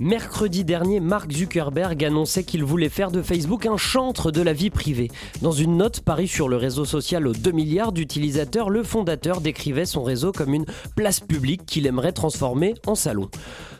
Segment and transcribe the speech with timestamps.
[0.00, 4.70] Mercredi dernier, Mark Zuckerberg annonçait qu'il voulait faire de Facebook un chantre de la vie
[4.70, 5.08] privée.
[5.42, 9.84] Dans une note parue sur le réseau social aux 2 milliards d'utilisateurs, le fondateur décrivait
[9.84, 10.64] son réseau comme une
[10.96, 13.28] place publique qu'il aimerait transformer en salon.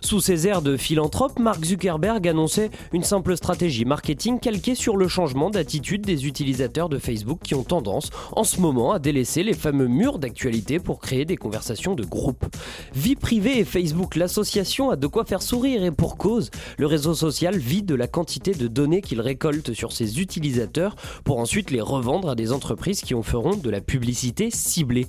[0.02, 5.08] Sous ses airs de philanthrope, Mark Zuckerberg annonçait une simple stratégie marketing calquée sur le
[5.08, 9.54] changement d'attitude des utilisateurs de Facebook qui ont tendance en ce moment à délaisser les
[9.54, 12.44] fameux murs d'actualité pour créer des conversations de groupe.
[12.94, 17.14] Vie privée et Facebook, l'association a de quoi faire sourire et pour cause, le réseau
[17.14, 21.80] social vit de la quantité de données qu'il récolte sur ses utilisateurs pour ensuite les
[21.80, 25.06] revendre à des entreprises qui en feront de la publicité ciblée.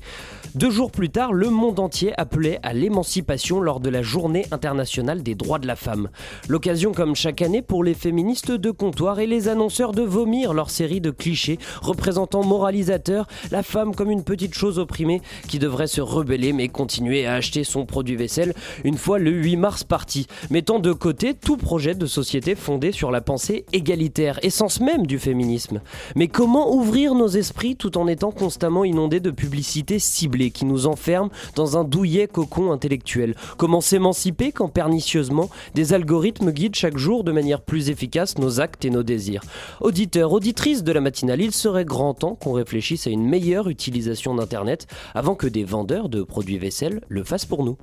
[0.56, 5.24] Deux jours plus tard, le monde entier appelait à l'émancipation lors de la journée internationale
[5.24, 6.10] des droits de la femme.
[6.48, 10.70] L'occasion comme chaque année pour les féministes de comptoir et les annonceurs de vomir leur
[10.70, 16.02] série de clichés représentant moralisateur la femme comme une petite chose opprimée qui devrait se
[16.02, 20.80] rebeller mais continuer à acheter son produit vaisselle une fois le 8 mars parti, mettant
[20.80, 25.82] de côté tout projet de société fondé sur la pensée égalitaire, essence même du féminisme.
[26.16, 30.88] Mais comment ouvrir nos esprits tout en étant constamment inondés de publicités ciblées qui nous
[30.88, 33.36] enferment dans un douillet cocon intellectuel?
[33.58, 38.86] Comment s'émanciper quand pernicieusement des algorithmes guident chaque jour de manière plus efficace nos actes
[38.86, 39.44] et nos désirs?
[39.80, 44.36] Auditeurs, auditrices de la matinale, il serait grand temps qu'on réfléchisse à une meilleure utilisation
[44.36, 47.78] d'Internet avant que des vendeurs de produits vaisselle le fassent pour nous.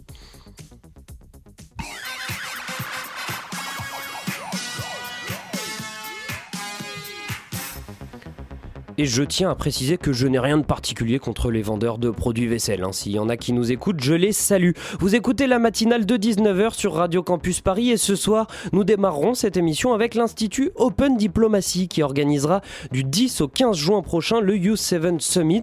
[9.01, 12.11] Et je tiens à préciser que je n'ai rien de particulier contre les vendeurs de
[12.11, 12.83] produits vaisselle.
[12.83, 12.91] Hein.
[12.91, 14.73] S'il y en a qui nous écoutent, je les salue.
[14.99, 19.35] Vous écoutez la matinale de 19h sur Radio Campus Paris et ce soir, nous démarrerons
[19.35, 22.61] cette émission avec l'Institut Open Diplomacy qui organisera
[22.91, 25.63] du 10 au 15 juin prochain le Youth 7 Summit.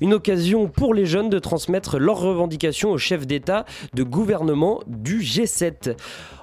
[0.00, 3.64] Une occasion pour les jeunes de transmettre leurs revendications au chef d'État
[3.94, 5.96] de gouvernement du G7.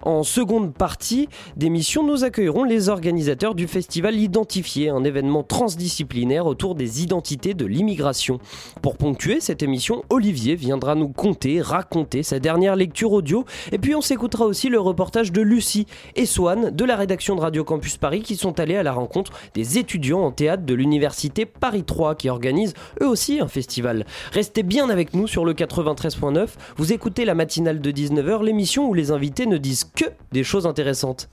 [0.05, 6.75] En seconde partie d'émission, nous accueillerons les organisateurs du festival Identifié, un événement transdisciplinaire autour
[6.75, 8.39] des identités de l'immigration.
[8.81, 13.95] Pour ponctuer cette émission, Olivier viendra nous conter, raconter sa dernière lecture audio, et puis
[13.95, 15.87] on s'écoutera aussi le reportage de Lucie
[16.17, 19.31] et Swan de la rédaction de Radio Campus Paris qui sont allés à la rencontre
[19.53, 24.05] des étudiants en théâtre de l'université Paris 3 qui organisent eux aussi un festival.
[24.33, 28.93] Restez bien avec nous sur le 93.9, vous écoutez la matinale de 19h, l'émission où
[28.93, 31.29] les invités ne disent que des choses intéressantes.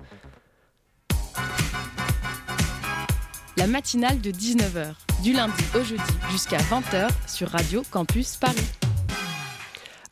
[3.56, 8.56] La matinale de 19h, du lundi au jeudi jusqu'à 20h sur Radio Campus Paris.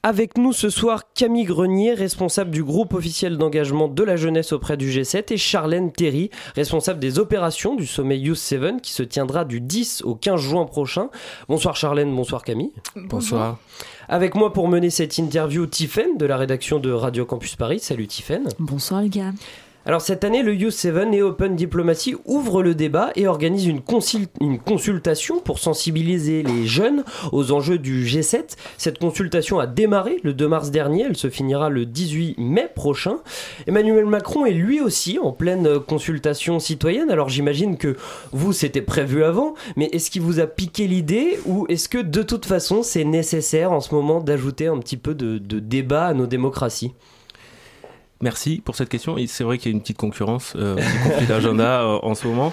[0.05, 4.77] Avec nous ce soir Camille Grenier, responsable du groupe officiel d'engagement de la jeunesse auprès
[4.77, 9.45] du G7, et Charlène Terry, responsable des opérations du sommet Youth 7 qui se tiendra
[9.45, 11.11] du 10 au 15 juin prochain.
[11.49, 12.73] Bonsoir Charlène, bonsoir Camille.
[12.95, 13.59] Bonsoir.
[14.11, 17.79] Avec moi pour mener cette interview, Tiffaine de la rédaction de Radio Campus Paris.
[17.79, 18.49] Salut Tiffaine.
[18.59, 19.33] Bonsoir les gars.
[19.89, 23.81] Alors cette année, le Youth 7 et Open Diplomacy ouvrent le débat et organisent une,
[24.61, 28.57] consultation pour sensibiliser les jeunes aux enjeux du G7.
[28.77, 33.21] Cette consultation a démarré le 2 mars dernier, elle se finira le 18 mai prochain.
[33.67, 37.97] Emmanuel Macron est lui aussi en pleine consultation citoyenne, alors j'imagine que
[38.33, 42.23] vous c'était prévu avant, mais est-ce qu'il vous a piqué l'idée ou est-ce que de
[42.23, 46.27] toute façon c'est nécessaire en ce moment d'ajouter un petit peu de débat à nos
[46.27, 46.93] démocraties?
[48.21, 49.17] Merci pour cette question.
[49.29, 52.27] C'est vrai qu'il y a une petite concurrence, euh, un conflit d'agenda euh, en ce
[52.27, 52.53] moment.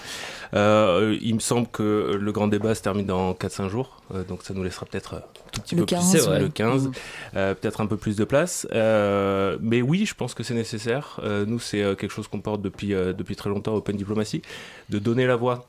[0.54, 4.44] Euh, il me semble que le grand débat se termine dans 4-5 jours, euh, donc
[4.44, 5.22] ça nous laissera peut-être un
[5.52, 6.40] tout petit le peu 15, plus, ouais.
[6.40, 6.92] le 15, Mmh.
[7.36, 8.68] euh, peut-être un peu plus de place.
[8.74, 11.20] Euh, mais oui, je pense que c'est nécessaire.
[11.24, 14.44] Euh, nous, c'est euh, quelque chose qu'on porte depuis, euh, depuis très longtemps, Open Diplomacy,
[14.90, 15.68] de donner la voix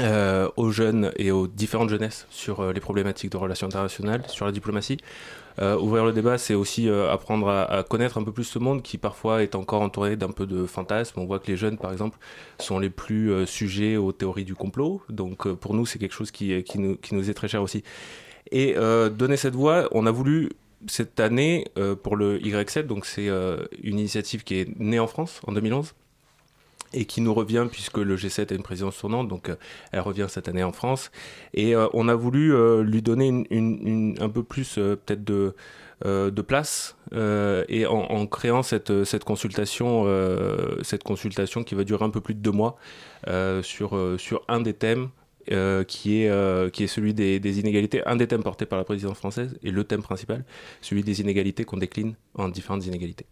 [0.00, 4.44] euh, aux jeunes et aux différentes jeunesses sur euh, les problématiques de relations internationales, sur
[4.44, 4.98] la diplomatie.
[5.58, 8.82] Euh, ouvrir le débat, c'est aussi euh, apprendre à, connaître un peu plus ce monde
[8.82, 11.20] qui parfois est encore entouré d'un peu de fantasmes.
[11.20, 12.18] On voit que les jeunes, par exemple,
[12.58, 15.02] sont les plus euh, sujets aux théories du complot.
[15.08, 17.82] Donc pour nous, c'est quelque chose qui, nous, qui nous est très cher aussi.
[18.52, 18.76] Et
[19.10, 20.50] donner cette voix, on a voulu
[20.86, 21.66] cette année
[22.04, 25.94] pour le Y7, donc c'est une initiative qui est née en France en 2011
[26.92, 29.56] et qui nous revient puisque le G7 a une présidence tournante, donc euh,
[29.92, 31.10] elle revient cette année en France.
[31.54, 33.46] Et euh, on a voulu euh, lui donner
[34.20, 35.54] un peu plus peut-être de,
[36.42, 40.06] place et en, créant cette, consultation,
[40.82, 42.76] cette consultation qui va durer un peu plus de deux mois
[43.62, 45.08] sur, un des thèmes
[45.86, 49.56] qui, est, qui est celui des, inégalités, un des thèmes portés par la présidence française
[49.62, 50.44] et le thème principal,
[50.80, 53.26] celui des inégalités qu'on décline en différentes inégalités.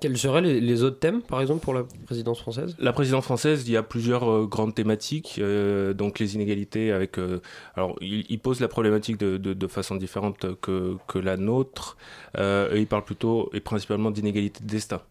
[0.00, 2.74] Quels seraient les, autres thèmes, par exemple, pour la présidence française?
[2.78, 5.36] La présidence française, il y a plusieurs euh, grandes thématiques.
[5.38, 7.18] Euh, donc les inégalités avec...
[7.18, 7.40] Euh,
[7.76, 11.98] alors, il, pose la problématique de, façon différente que, que la nôtre.
[12.36, 15.02] il parle plutôt et principalement d'inégalités de destin.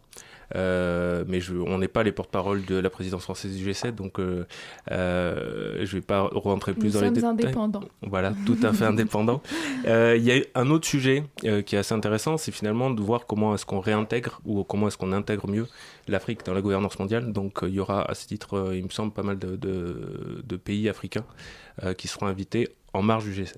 [0.56, 4.20] Euh, mais je, on n'est pas les porte-parole de la présidence française du G7, donc
[4.20, 4.46] euh,
[4.92, 7.30] euh, je ne vais pas rentrer plus dans les détails.
[7.30, 7.84] indépendants.
[8.02, 9.42] Voilà, tout à fait indépendant.
[9.86, 13.54] Il y a un autre sujet qui est assez intéressant, c'est finalement de voir comment
[13.56, 15.68] est-ce qu'on réintègre ou comment est-ce qu'on intègre mieux
[16.08, 17.32] l'Afrique dans la gouvernance mondiale.
[17.32, 20.56] Donc il y aura à ce titre, il me semble, pas mal de, de, de
[20.56, 21.26] pays africains
[21.98, 23.58] qui seront invités en marge du G7.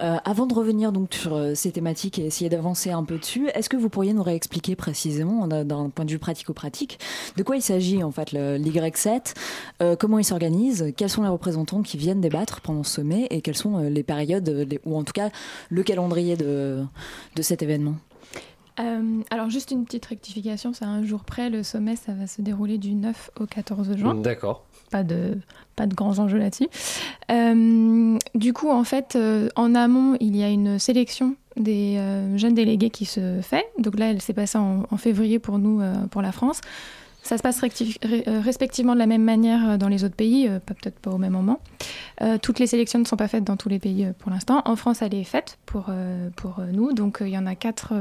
[0.00, 3.48] Euh, avant de revenir donc sur euh, ces thématiques et essayer d'avancer un peu dessus,
[3.54, 6.98] est-ce que vous pourriez nous réexpliquer précisément, d'un point de vue pratico-pratique,
[7.36, 9.34] de quoi il s'agit en fait l'Y7,
[9.82, 13.40] euh, comment il s'organise, quels sont les représentants qui viennent débattre pendant ce sommet et
[13.40, 15.30] quelles sont les périodes, ou en tout cas
[15.68, 16.82] le calendrier de,
[17.34, 17.94] de cet événement?
[19.30, 22.76] Alors juste une petite rectification, c'est un jour près, le sommet ça va se dérouler
[22.76, 24.14] du 9 au 14 juin.
[24.14, 25.38] D'accord pas de,
[25.76, 26.68] pas de grands enjeux là-dessus.
[27.30, 32.36] Euh, du coup, en fait, euh, en amont, il y a une sélection des euh,
[32.36, 33.66] jeunes délégués qui se fait.
[33.78, 35.80] Donc là, elle s'est passée en, en, février pour nous,
[36.10, 36.60] pour la France.
[37.26, 40.60] Ça se passe euh, respectivement de la même manière euh, dans les autres pays, euh,
[40.60, 41.58] peut-être pas au même moment.
[42.40, 44.62] toutes les sélections ne sont pas faites dans tous les pays pour l'instant.
[44.64, 45.90] En France, elle est faite pour,
[46.36, 46.92] pour nous.
[46.92, 47.92] Donc il y en a quatre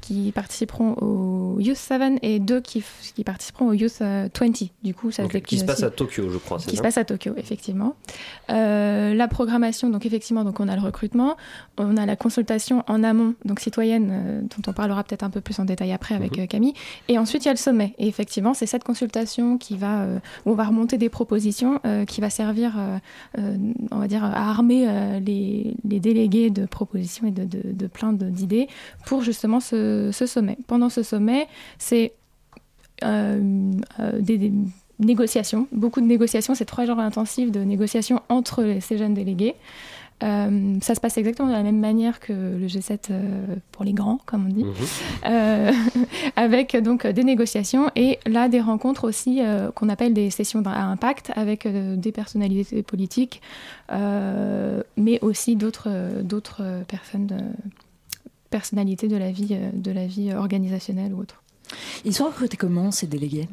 [0.00, 2.82] qui participeront au Youth 7 et deux qui,
[3.14, 4.30] qui participeront au Youth 20.
[4.82, 6.58] Du coup, ça Qui se passe à Tokyo, je crois.
[6.58, 7.94] Qui se passe à Tokyo, effectivement.
[8.48, 11.36] la programmation, donc effectivement, donc on a le recrutement,
[11.78, 15.60] on a la consultation en amont, donc citoyenne, dont on parlera peut-être un peu plus
[15.60, 16.48] en détail après avec mhm.
[16.48, 16.74] Camille.
[17.08, 17.94] Et ensuite, il y a le sommet.
[17.98, 22.04] Et effectivement, c'est cette consultation qui va, euh, où on va remonter des propositions euh,
[22.04, 22.74] qui va servir,
[23.36, 23.56] euh,
[23.90, 24.86] on dire, à armer
[25.20, 28.68] les, délégués de propositions et de, de, plein d'idées
[29.04, 30.56] pour justement ce, sommet.
[30.68, 31.48] Pendant ce sommet,
[31.78, 32.12] c'est
[33.02, 34.52] des,
[35.00, 39.56] négociations, beaucoup de négociations, c'est trois jours intensifs de négociations entre ces jeunes délégués.
[40.22, 43.92] Euh, ça se passe exactement de la même manière que le G7 euh, pour les
[43.92, 44.74] grands, comme on dit, mhm.
[45.26, 45.72] euh,
[46.36, 49.40] avec donc des négociations et là des rencontres aussi
[49.74, 53.40] qu'on appelle des sessions à impact avec des personnalités politiques,
[53.90, 55.88] mais aussi d'autres
[56.22, 57.54] d'autres personnes,
[58.50, 61.42] personnalités de la vie de la vie organisationnelle ou autre.
[62.04, 63.48] Ils sont recrutés comment ces délégués?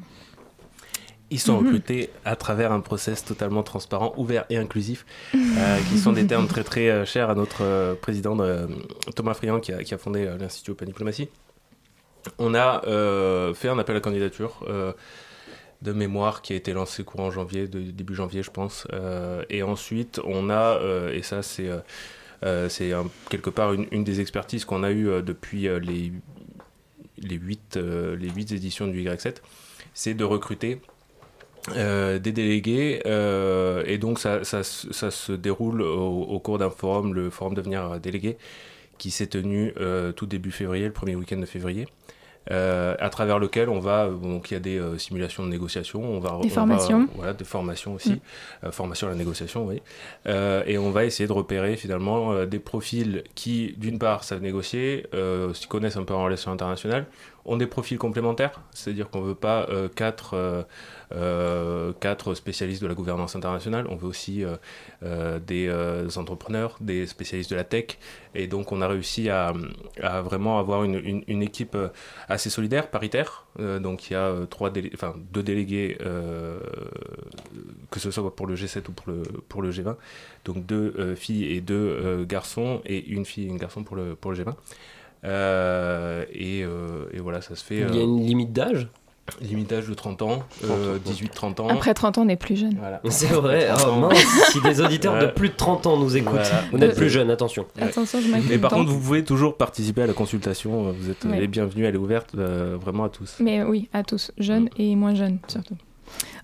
[1.31, 1.67] Ils sont mhm.
[1.67, 5.05] recrutés à travers un process totalement transparent, ouvert et inclusif,
[5.35, 8.37] euh, qui sont des termes très très euh, chers à notre euh, président
[9.15, 11.29] Thomas Friand qui a, fondé l'Institut Open Diplomatie.
[12.37, 12.81] On a
[13.53, 14.65] fait un appel à candidature
[15.81, 18.87] de mémoire qui a été lancé courant janvier, début janvier je pense.
[19.49, 20.79] et ensuite on a,
[21.13, 21.69] et ça c'est
[22.69, 22.91] c'est
[23.29, 26.11] quelque part une, des expertises qu'on a eues depuis les,
[27.17, 29.37] les, 8, les 8 éditions du Y7,
[29.93, 30.81] c'est de recruter
[31.75, 37.13] euh, des délégués euh, et donc ça, ça, ça, se déroule au, cours d'un forum,
[37.13, 38.37] le forum devenir délégué,
[38.97, 41.87] qui s'est tenu euh, tout début février, le premier week-end de février.
[42.49, 46.39] à travers lequel on va, donc il y a des simulations de négociation, on va,
[46.41, 48.21] des formations, voilà, des formations aussi,
[48.63, 48.71] mm.
[48.71, 49.81] formation à la négociation, oui,
[50.25, 55.05] et on va essayer de repérer finalement des profils qui, d'une part, savent négocier,
[55.53, 57.05] s'y connaissent un peu en relations internationales,
[57.45, 60.65] ont des profils complémentaires, c'est-à-dire qu'on veut pas quatre
[61.11, 63.87] quatre spécialistes de la gouvernance internationale.
[63.89, 64.57] On veut aussi euh,
[65.03, 67.97] euh, des entrepreneurs, des spécialistes de la tech.
[68.35, 69.53] Et donc, on a réussi à,
[70.23, 71.75] vraiment avoir une, équipe
[72.27, 73.47] assez solidaire, paritaire.
[73.57, 75.97] donc, il y a trois enfin, deux délégués,
[77.89, 79.95] que ce soit pour le G7 ou pour le, pour le G20.
[80.45, 84.31] Donc, deux filles et deux garçons, et une fille et un garçon pour le, pour
[84.31, 84.53] le G20.
[86.31, 87.79] et, et, voilà, ça se fait.
[87.79, 88.87] Il y a une limite d'âge?
[89.41, 91.67] Limitage de 30 ans, 18-30 ans.
[91.69, 92.77] Après 30 ans, on n'est plus jeune.
[93.09, 94.17] C'est vrai, oh, mince,
[94.51, 97.65] si des auditeurs de plus de 30 ans nous écoutent, vous n'êtes plus jeune, attention.
[97.79, 101.47] Attention, je Mais par contre, vous pouvez toujours participer à la consultation, vous êtes les
[101.47, 103.37] bienvenus, elle est ouverte euh, vraiment à tous.
[103.39, 104.81] Mais oui, à tous, jeunes mm.
[104.81, 105.75] et moins jeunes surtout.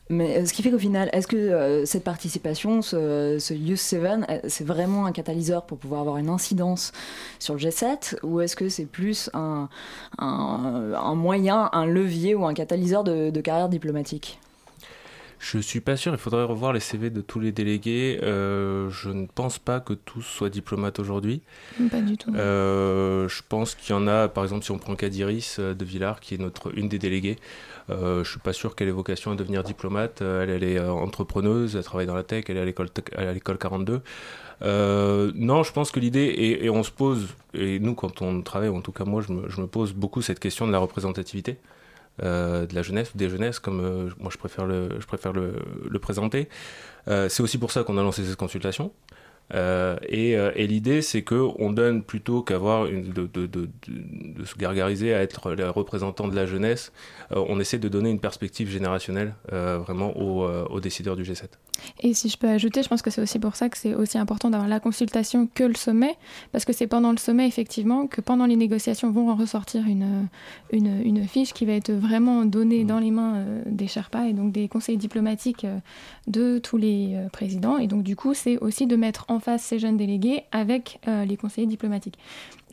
[0.09, 3.77] Mais euh, ce qui fait qu'au final, est-ce que euh, cette participation, ce, ce Youth
[3.77, 6.91] 7, euh, c'est vraiment un catalyseur pour pouvoir avoir une incidence
[7.39, 9.67] sur le G7 ou est-ce que c'est plus un,
[10.19, 14.39] un, moyen, un levier ou un catalyseur de, carrière diplomatique?
[15.45, 18.19] Je suis pas sûr, il faudrait revoir les CV de tous les délégués.
[18.23, 21.43] Euh, je ne pense pas que tous soient diplomates aujourd'hui.
[21.91, 22.33] Pas du tout.
[22.33, 25.57] Euh, je pense qu'il y en a, par exemple, si on prend le cas d'Iris
[25.59, 27.37] euh, de Villard, qui est notre, une des déléguées,
[27.91, 30.21] euh, je suis pas sûr qu'elle ait vocation à devenir diplomate.
[30.21, 33.59] Elle, elle est entrepreneuse, elle travaille dans la tech, elle est à l'école, à l'école
[33.59, 34.01] 42.
[34.63, 38.41] Euh, non, je pense que l'idée, et, et, on se pose, et nous quand on
[38.41, 40.79] travaille, en tout cas moi, je me, je me pose beaucoup cette question de la
[40.79, 41.57] représentativité.
[42.23, 45.99] Euh, de la jeunesse, des jeunesses, comme euh, moi je préfère le, je préfère le
[45.99, 46.47] présenter.
[47.07, 48.91] Euh, c'est aussi pour ça qu'on a lancé cette consultation.
[49.53, 54.45] Euh, et, euh, et l'idée, c'est que on donne plutôt qu'avoir de, de, de, de,
[54.45, 56.91] se gargariser à être les représentants de la jeunesse,
[57.31, 61.43] euh, on essaie de donner une perspective générationnelle euh, vraiment aux, aux, décideurs du G7.
[62.01, 64.17] Et si je peux ajouter, je pense que c'est aussi pour ça que c'est aussi
[64.17, 66.15] important d'avoir la consultation que le sommet,
[66.51, 70.27] parce que c'est pendant le sommet, effectivement, que pendant les négociations vont ressortir une,
[70.71, 72.87] une, une fiche qui va être vraiment donnée mmh.
[72.87, 75.67] dans les mains des Sherpas et donc des conseils diplomatiques
[76.27, 77.77] de tous les présidents.
[77.77, 80.99] Et donc, du coup, c'est aussi de mettre en en face ces jeunes délégués avec
[81.07, 82.17] euh, les conseillers diplomatiques.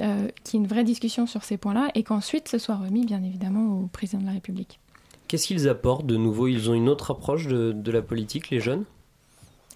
[0.00, 3.04] Euh, qu'il y ait une vraie discussion sur ces points-là et qu'ensuite ce soit remis
[3.04, 4.80] bien évidemment au président de la République.
[5.28, 6.46] Qu'est-ce qu'ils apportent de nouveau?
[6.48, 8.84] Ils ont une autre approche de, de la politique, les jeunes?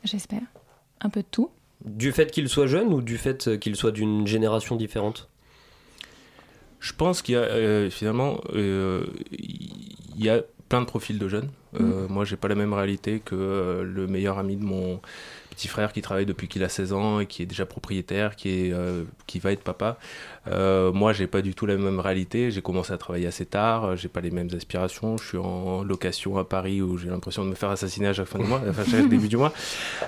[0.05, 0.43] J'espère.
[1.01, 1.51] Un peu de tout.
[1.85, 5.29] Du fait qu'ils soient jeunes ou du fait qu'ils soient d'une génération différente?
[6.81, 11.29] Je pense qu'il y a euh, finalement euh, il y a plein de profils de
[11.29, 11.51] jeunes.
[11.81, 12.13] Euh, mmh.
[12.13, 15.01] Moi, j'ai pas la même réalité que euh, le meilleur ami de mon
[15.57, 18.51] petit frère qui travaille depuis qu'il a 16 ans et qui est déjà propriétaire, qui,
[18.51, 19.97] est, euh, qui va être papa.
[20.49, 22.51] Euh, moi, j'ai pas du tout la même réalité.
[22.51, 25.17] J'ai commencé à travailler assez tard, j'ai pas les mêmes aspirations.
[25.17, 28.27] Je suis en location à Paris où j'ai l'impression de me faire assassiner à chaque
[28.27, 29.53] fin du mois, enfin chaque début du mois.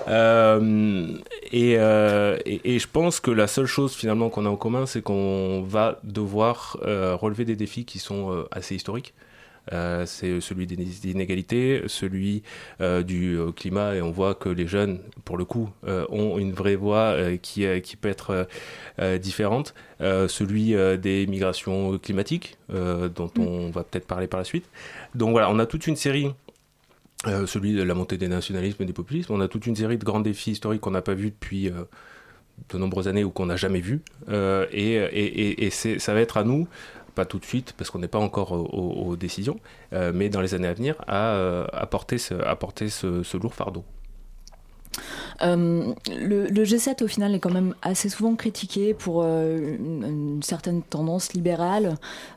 [0.07, 1.17] Euh,
[1.51, 4.85] et, euh, et, et, je pense que la seule chose finalement qu'on a en commun,
[4.85, 9.13] c'est qu'on va devoir relever des défis qui sont assez historiques.
[9.71, 12.43] Euh, c'est celui des inégalités, celui
[12.81, 16.53] euh, du euh, climat, et on voit que les jeunes, pour le coup, ont une
[16.53, 18.47] vraie voix qui, qui peut être
[19.17, 23.41] différente, celui des migrations climatiques, dont mm.
[23.41, 24.65] on va peut-être parler par la suite.
[25.15, 26.31] Donc voilà, on a toute une série
[27.27, 29.33] euh, celui de la montée des nationalismes et des populismes.
[29.33, 31.83] On a toute une série de grands défis historiques qu'on n'a pas vus depuis euh,
[32.69, 33.99] de nombreuses années ou qu'on n'a jamais vus.
[34.29, 36.69] Euh, et et, et ça va être à nous,
[37.09, 39.59] pas tout de suite parce qu'on n'est pas encore aux, décisions,
[39.93, 43.53] euh, mais dans les années à venir, à, euh, à porter, ce, porter ce lourd
[43.53, 43.83] fardeau.
[45.41, 50.41] Euh, le, le, G7 au final est quand même assez souvent critiqué pour euh, une,
[50.43, 51.95] certaine tendance libérale,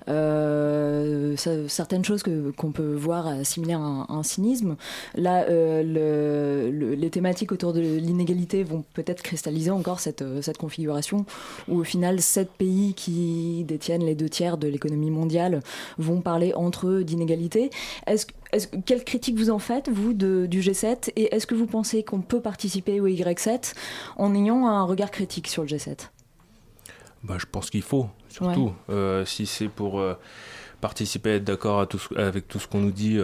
[0.09, 1.37] euh,
[1.69, 2.23] certaines choses
[2.57, 4.77] qu'on peut voir assimiler à un, cynisme.
[5.15, 11.27] Là, le, le, les thématiques autour de l'inégalité vont peut-être cristalliser encore cette, cette configuration
[11.69, 15.61] où au final sept pays qui détiennent les deux tiers de l'économie mondiale
[15.99, 17.71] vont parler entre eux d'inégalité.
[18.07, 18.42] Est-ce est
[18.85, 22.21] quelle critique vous en faites, vous, de, du G7 Et est-ce que vous pensez qu'on
[22.21, 23.75] peut participer au Y7
[24.17, 26.11] en ayant un regard critique sur le G7
[27.25, 28.73] bah, Je pense qu'il faut, surtout.
[28.89, 28.95] Ouais.
[28.95, 30.15] Euh, si c'est pour euh,
[30.81, 33.19] participer, être d'accord avec tout ce qu'on nous dit,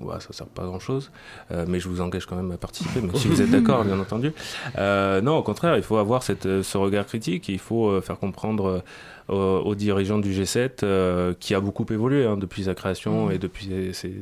[0.00, 1.10] euh, ouais, ça sert pas à grand chose.
[1.50, 3.98] Euh, mais je vous engage quand même à participer, même si vous êtes d'accord, bien
[3.98, 4.32] entendu.
[4.78, 8.18] Euh, non, au contraire, il faut avoir cette, ce regard critique, il faut euh, faire
[8.18, 8.82] comprendre
[9.28, 13.32] aux, aux, dirigeants du G7 euh, qui a beaucoup évolué hein, depuis sa création mmh.
[13.32, 14.14] et depuis ses, ses,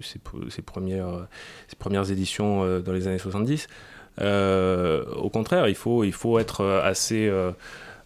[0.00, 1.26] ses, ses, premières,
[1.68, 3.68] ses premières éditions euh, dans les années 70.
[4.20, 7.30] Euh, au contraire, il faut, il faut être assez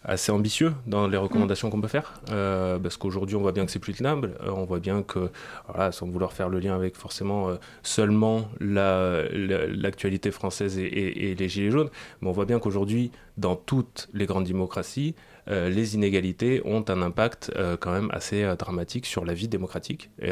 [0.09, 1.71] assez ambitieux dans les recommandations mmh.
[1.71, 4.65] qu'on peut faire euh, parce qu'aujourd'hui on voit bien que c'est plus tenable euh, on
[4.65, 5.29] voit bien que
[5.67, 11.29] voilà, sans vouloir faire le lien avec forcément euh, seulement l'actualité la, française et, et,
[11.31, 11.89] et, les gilets jaunes
[12.21, 15.15] mais on voit bien qu'aujourd'hui dans toutes les grandes démocraties
[15.47, 20.27] les inégalités ont un impact quand même assez dramatique sur la vie démocratique mmh.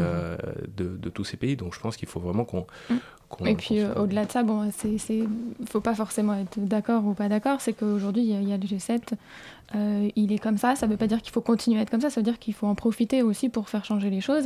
[0.75, 2.95] de, de, tous ces pays donc je pense qu'il faut vraiment qu'on mmh.
[3.45, 7.13] Et puis euh, au-delà de ça, bon, il ne faut pas forcément être d'accord ou
[7.13, 8.99] pas d'accord, c'est qu'aujourd'hui, il y, y, a le G7,
[9.75, 11.89] euh, il est comme ça, ça ne veut pas dire qu'il faut continuer à être
[11.89, 14.45] comme ça, ça veut dire qu'il faut en profiter aussi pour faire changer les choses.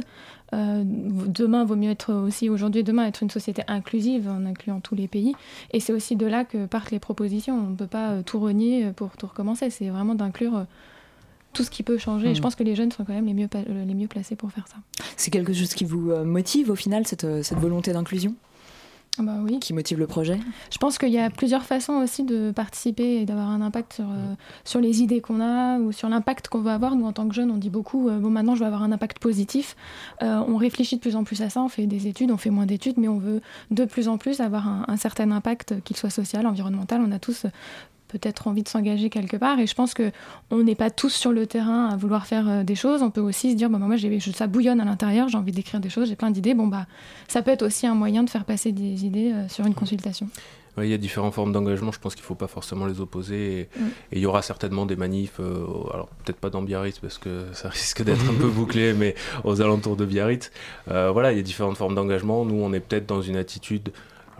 [0.54, 4.96] Euh, demain, vaut mieux être aussi, aujourd'hui demain, être une société inclusive en incluant tous
[4.96, 5.34] les pays.
[5.72, 7.56] Et c'est aussi de là que partent les propositions.
[7.56, 10.64] On ne peut pas euh, tout renier pour tout recommencer, c'est vraiment d'inclure euh,
[11.54, 12.28] tout ce qui peut changer.
[12.28, 12.32] Mmh.
[12.32, 14.52] Et je pense que les jeunes sont quand même les mieux, les mieux placés pour
[14.52, 14.76] faire ça.
[15.18, 18.36] C'est quelque chose qui vous motive au final, cette, cette volonté d'inclusion?
[19.18, 19.60] Bah oui.
[19.60, 20.40] qui motive le projet
[20.72, 24.06] Je pense qu'il y a plusieurs façons aussi de participer et d'avoir un impact sur,
[24.06, 26.96] euh, sur les idées qu'on a ou sur l'impact qu'on veut avoir.
[26.96, 28.92] Nous, en tant que jeunes, on dit beaucoup euh, bon, maintenant, je veux avoir un
[28.92, 29.76] impact positif.
[30.22, 32.50] Euh, on réfléchit de plus en plus à ça, on fait des études, on fait
[32.50, 35.98] moins d'études, mais on veut de plus en plus avoir un, un certain impact, qu'il
[35.98, 37.02] soit social, environnemental.
[37.06, 37.46] On a tous
[38.12, 39.60] peut-être envie de s'engager quelque part.
[39.60, 40.12] Et je pense que
[40.52, 43.02] on n'est pas tous sur le terrain à vouloir faire euh, des choses.
[43.02, 45.52] On peut aussi se dire, bon, bah, moi, j'ai- ça bouillonne à l'intérieur, j'ai envie
[45.52, 46.54] d'écrire des choses, j'ai plein d'idées.
[46.54, 46.86] Bon, bah,
[47.28, 50.28] ça peut être aussi un moyen de faire passer des idées euh, sur une consultation.
[50.78, 53.02] Ouais, il y a différentes formes d'engagement, je pense qu'il ne faut pas forcément les
[53.02, 53.60] opposer.
[53.60, 53.84] Et, Mm.
[54.14, 57.44] et il y aura certainement des manifs, euh, alors peut-être pas dans Biarritz parce que
[57.54, 60.50] ça risque d'être un peu bouclé, mais aux alentours de Biarritz.
[60.90, 62.46] Euh, voilà, il y a différentes formes d'engagement.
[62.46, 63.92] Nous, on est peut-être dans une attitude,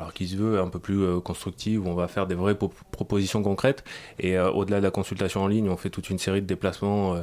[0.02, 2.56] alors qui se veut un peu plus euh, constructive, où on va faire des vraies
[2.56, 3.84] po- propositions concrètes.
[4.20, 7.16] Et euh, au-delà de la consultation en ligne, on fait toute une série de déplacements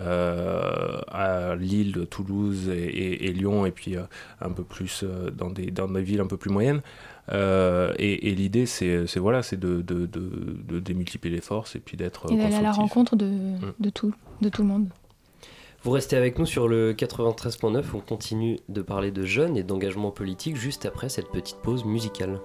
[0.00, 3.96] euh, à Lille, Toulouse et, et- et Lyon, et puis
[4.40, 5.04] un peu plus
[5.36, 6.82] dans, des, dans des villes un peu plus moyennes.
[7.30, 11.78] Euh, et et l'idée, c'est voilà, c'est de, de, de, de démultiplier les forces et
[11.80, 13.30] puis d'être Et à la rencontre de,
[13.78, 14.86] de, tout, de tout le monde.
[15.82, 20.10] Vous restez avec nous sur le 93.9, on continue de parler de jeunes et d'engagement
[20.10, 22.40] politique juste après cette petite pause musicale.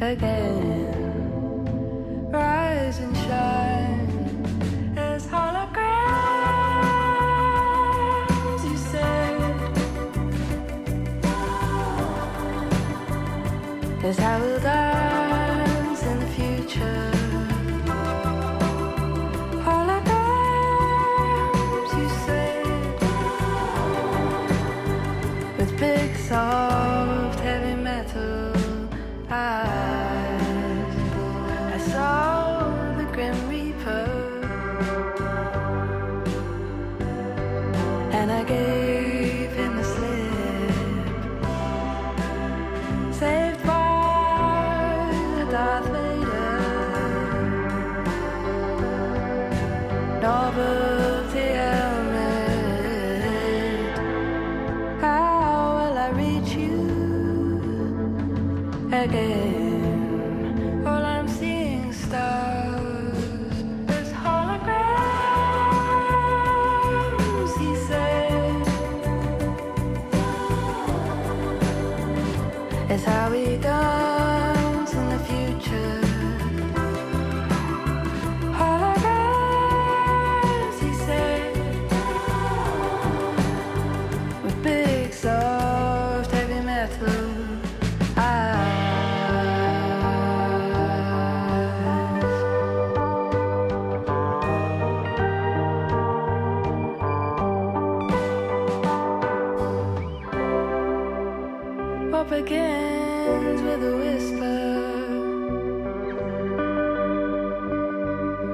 [0.00, 1.06] Again?
[2.30, 4.08] rise and shine
[4.96, 5.84] as holograms.
[8.68, 9.36] You said,
[14.00, 14.85] "Cause I will dance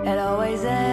[0.04, 0.91] it always ends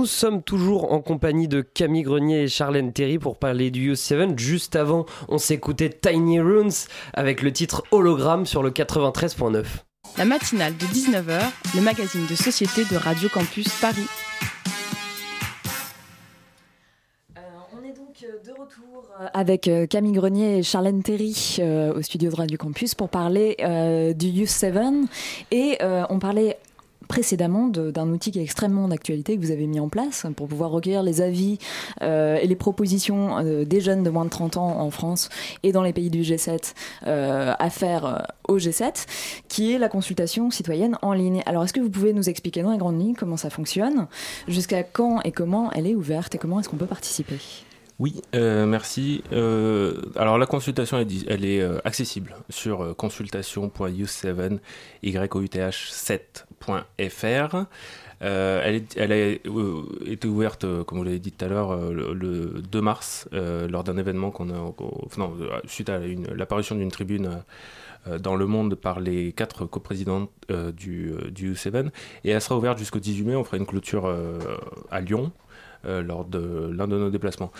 [0.00, 4.38] Nous sommes toujours en compagnie de Camille Grenier et Charlène Terry pour parler du U7.
[4.38, 6.72] Juste avant, on s'écoutait Tiny Runes
[7.12, 9.62] avec le titre Hologramme sur le 93.9.
[10.16, 11.42] La matinale de 19h,
[11.74, 14.06] le magazine de société de Radio Campus Paris.
[17.74, 22.30] on est donc de retour avec euh, Camille Grenier et Charlène Terry euh, au studio
[22.30, 24.76] de Radio Campus pour parler euh, du Youth 7
[25.50, 26.56] et euh, on parlait
[27.10, 30.46] précédemment de- d'un outil qui est extrêmement d'actualité que vous avez mis en place pour
[30.46, 31.58] pouvoir recueillir les avis
[32.02, 35.28] euh, et les propositions euh, des jeunes de moins de 30 ans en France
[35.64, 36.72] et dans les pays du G7
[37.08, 39.06] euh, à faire au G7,
[39.48, 41.42] qui est la consultation citoyenne en ligne.
[41.46, 44.06] Alors est-ce que vous pouvez nous expliquer dans les grandes lignes comment ça fonctionne,
[44.46, 47.36] jusqu'à quand et comment elle est ouverte et comment est-ce qu'on peut participer?
[48.00, 49.22] Oui, euh, merci.
[49.32, 54.58] Euh, alors la consultation, elle, elle est euh, accessible sur euh, consultation.youth7,
[55.04, 57.66] YOUTH7.fr.
[58.22, 59.28] Euh, elle, est- elle a
[60.10, 63.98] été ouverte, comme vous l'avez dit tout à l'heure, le, le 2 mars, lors d'un
[63.98, 64.72] événement qu'on a,
[65.66, 65.98] suite à
[66.34, 67.42] l'apparition d'une tribune
[68.18, 70.30] dans le monde par les quatre coprésidentes
[70.74, 71.90] du, du U7.
[72.24, 73.36] Et elle sera ouverte jusqu'au 18 mai.
[73.36, 74.10] On fera une clôture
[74.90, 75.32] à Lyon
[75.84, 77.52] lors de l'un de nos déplacements.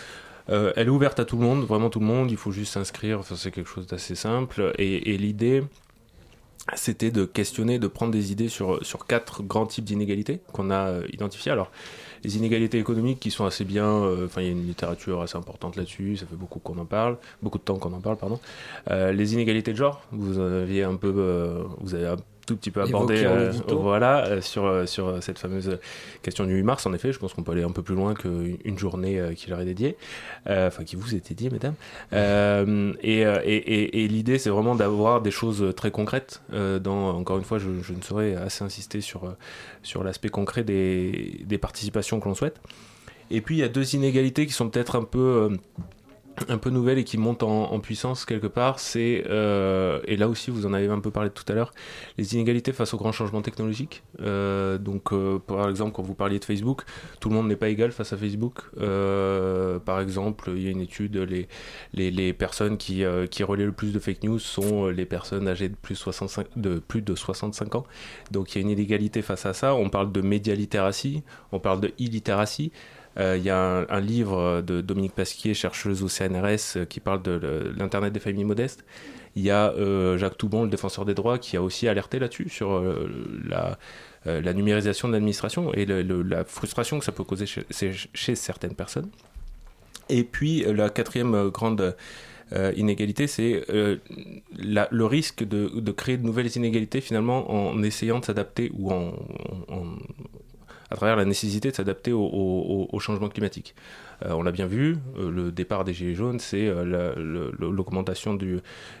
[0.51, 2.31] Euh, elle est ouverte à tout le monde, vraiment tout le monde.
[2.31, 3.19] Il faut juste s'inscrire.
[3.19, 4.73] Enfin, c'est quelque chose d'assez simple.
[4.77, 5.63] Et, l'idée,
[6.75, 10.87] c'était de questionner, de prendre des idées sur, sur quatre grands types d'inégalités qu'on a
[10.87, 11.51] euh, identifiés.
[11.51, 11.71] Alors,
[12.23, 15.37] les inégalités économiques qui sont assez bien, euh, enfin, il y a une littérature assez
[15.37, 18.39] importante là-dessus, ça fait beaucoup qu'on en parle, beaucoup de temps qu'on en parle, pardon.
[18.89, 22.13] Les inégalités de genre, vous aviez un peu, vous avez
[22.45, 23.51] tout petit peu abordé, euh,
[23.81, 25.77] voilà, euh, sur, euh, sur cette fameuse
[26.23, 28.13] question du 8 mars, en effet, je pense qu'on peut aller un peu plus loin
[28.15, 29.95] qu'une journée euh, qui leur est dédiée,
[30.47, 31.75] enfin, qui vous est dédiée, mesdames.
[33.03, 36.41] Et et, et- et l'idée, c'est vraiment d'avoir des choses très concrètes.
[36.51, 39.35] dans, encore une fois, je, je ne saurais assez insister sur,
[39.83, 42.59] sur l'aspect concret des, des participations que l'on souhaite.
[43.29, 45.57] Et puis, il y a deux inégalités qui sont peut-être un peu,
[46.47, 48.79] un peu nouvelles et qui montent en, puissance quelque part.
[48.79, 51.73] C'est, euh, et là aussi, vous en avez un peu parlé tout à l'heure,
[52.17, 54.03] les inégalités face aux grands changements technologiques.
[54.21, 56.83] Euh, donc, euh, par exemple, quand vous parliez de Facebook,
[57.19, 58.61] tout le monde n'est pas égal face à Facebook.
[59.85, 61.47] Par exemple, il y a une étude, les,
[61.93, 65.75] les, personnes qui, qui relaient le plus de fake news sont les personnes âgées de
[65.75, 67.85] plus, 65, de plus de 65 ans.
[68.31, 69.75] Donc il y a une inégalité face à ça.
[69.75, 72.71] On parle de médialittératie, on parle de illittératie.
[73.19, 77.21] Euh, Il y a un, livre de Dominique Pasquier, chercheuse au CNRS, euh, qui parle
[77.21, 78.85] de l'Internet des familles modestes.
[79.35, 82.49] Il y a euh, Jacques Toubon, le défenseur des droits, qui a aussi alerté là-dessus,
[82.49, 82.83] sur
[83.45, 89.09] la, numérisation de l'administration et la frustration que ça peut causer chez, certaines personnes.
[90.09, 91.95] Et puis la quatrième grande
[92.75, 98.91] inégalité, c'est le risque de, créer de nouvelles inégalités finalement en essayant de s'adapter ou
[98.91, 99.13] en-
[100.91, 103.73] à travers la nécessité de s'adapter au, changement climatique.
[104.25, 107.15] Euh, on l'a bien vu, euh, le départ des Gilets jaunes, c'est euh,
[107.57, 108.59] l'augmentation du,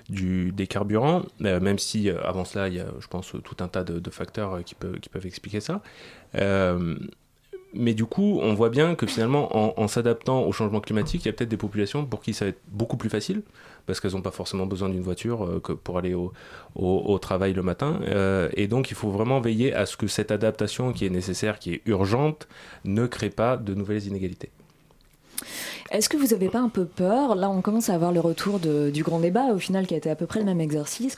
[0.09, 3.83] du- des carburants, même si avant cela, il y a, je pense, tout un tas
[3.83, 5.81] de, facteurs qui, peuvent, expliquer ça.
[7.73, 11.27] Mais du coup, on voit bien que finalement, en, en s'adaptant au changement climatique, il
[11.27, 13.43] y a peut-être des populations pour qui ça va être beaucoup plus facile,
[13.85, 17.99] parce qu'elles n'ont pas forcément besoin d'une voiture euh, pour aller au travail le matin.
[18.03, 21.59] Euh, et donc, il faut vraiment veiller à ce que cette adaptation qui est nécessaire,
[21.59, 22.47] qui est urgente,
[22.85, 24.49] ne crée pas de nouvelles inégalités.
[25.91, 28.59] Est-ce que vous n'avez pas un peu peur Là, on commence à avoir le retour
[28.59, 31.17] du grand débat, au final, qui a été à peu près le même exercice,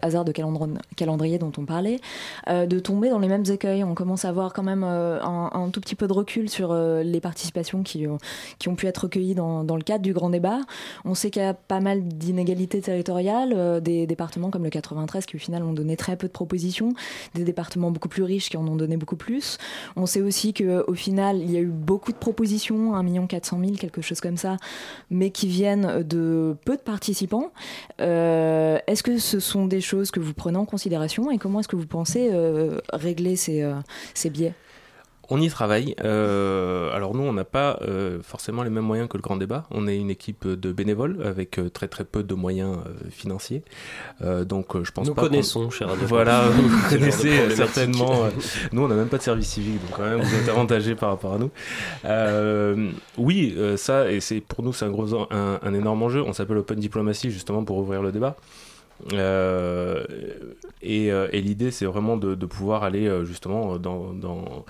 [0.00, 1.98] hasard de calendrier dont on parlait,
[2.46, 3.82] euh, de tomber dans les mêmes écueils?
[3.82, 7.02] On commence à avoir quand même euh, un, tout petit peu de recul sur euh,
[7.02, 8.18] les participations qui, ont-
[8.76, 10.60] pu être recueillies dans, dans le cadre du grand débat.
[11.04, 15.34] On sait qu'il y a pas mal d'inégalités territoriales, des départements comme le 93 qui,
[15.34, 16.94] au final, ont donné très peu de propositions,
[17.34, 19.58] des départements beaucoup plus riches qui en ont donné beaucoup plus.
[19.96, 23.72] On sait aussi qu'au final, il y a eu beaucoup de propositions, 1 400 000,
[23.72, 24.56] quelque chose comme ça,
[25.10, 27.52] mais qui viennent de peu de participants.
[28.00, 31.68] Euh, est-ce que ce sont des choses que vous prenez en considération et comment est-ce
[31.68, 33.74] que vous pensez euh, régler ces, euh,
[34.14, 34.54] ces biais?
[35.28, 35.94] On y travaille.
[36.04, 39.64] Euh, alors nous, on n'a pas euh, forcément les mêmes moyens que le grand débat.
[39.70, 43.62] On est une équipe de bénévoles avec euh, très très peu de moyens euh, financiers.
[44.22, 45.22] Euh, donc je pense Nous pas.
[45.22, 48.24] connaissons, cher Voilà, vous connaissez certainement.
[48.72, 51.10] nous, on n'a même pas de service civique, donc quand même, vous êtes avantagés par
[51.10, 51.50] rapport à nous.
[52.04, 56.22] Euh, oui, euh, ça, et c'est pour nous, c'est un gros, un énorme enjeu.
[56.22, 58.36] On s'appelle Open Diplomacy justement pour ouvrir le débat.
[59.12, 60.04] Euh,
[60.80, 64.64] et, euh, et l'idée, c'est vraiment de, pouvoir aller euh, justement dans,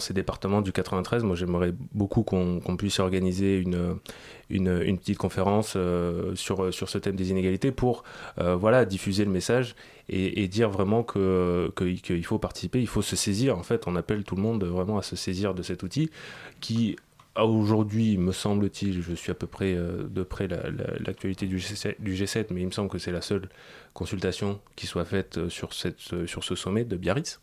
[0.00, 1.22] ces départements du 93.
[1.24, 3.98] Moi, j'aimerais beaucoup qu'on puisse organiser une,
[4.98, 5.76] petite conférence
[6.34, 8.04] sur, ce thème des inégalités pour
[8.36, 9.74] voilà, diffuser le message
[10.08, 13.58] et, dire vraiment qu'il faut participer, il faut se saisir.
[13.58, 16.10] En fait, on appelle tout le monde vraiment à se saisir de cet outil
[16.60, 16.96] qui,
[17.36, 21.58] aujourd'hui, me semble-t-il, je suis à peu près euh, de près la- la- l'actualité du,
[21.58, 23.48] G7, du G7, mais il me semble que c'est la seule
[23.94, 25.70] consultation qui soit faite euh, sur,
[26.12, 27.40] euh, sur ce sommet de Biarritz.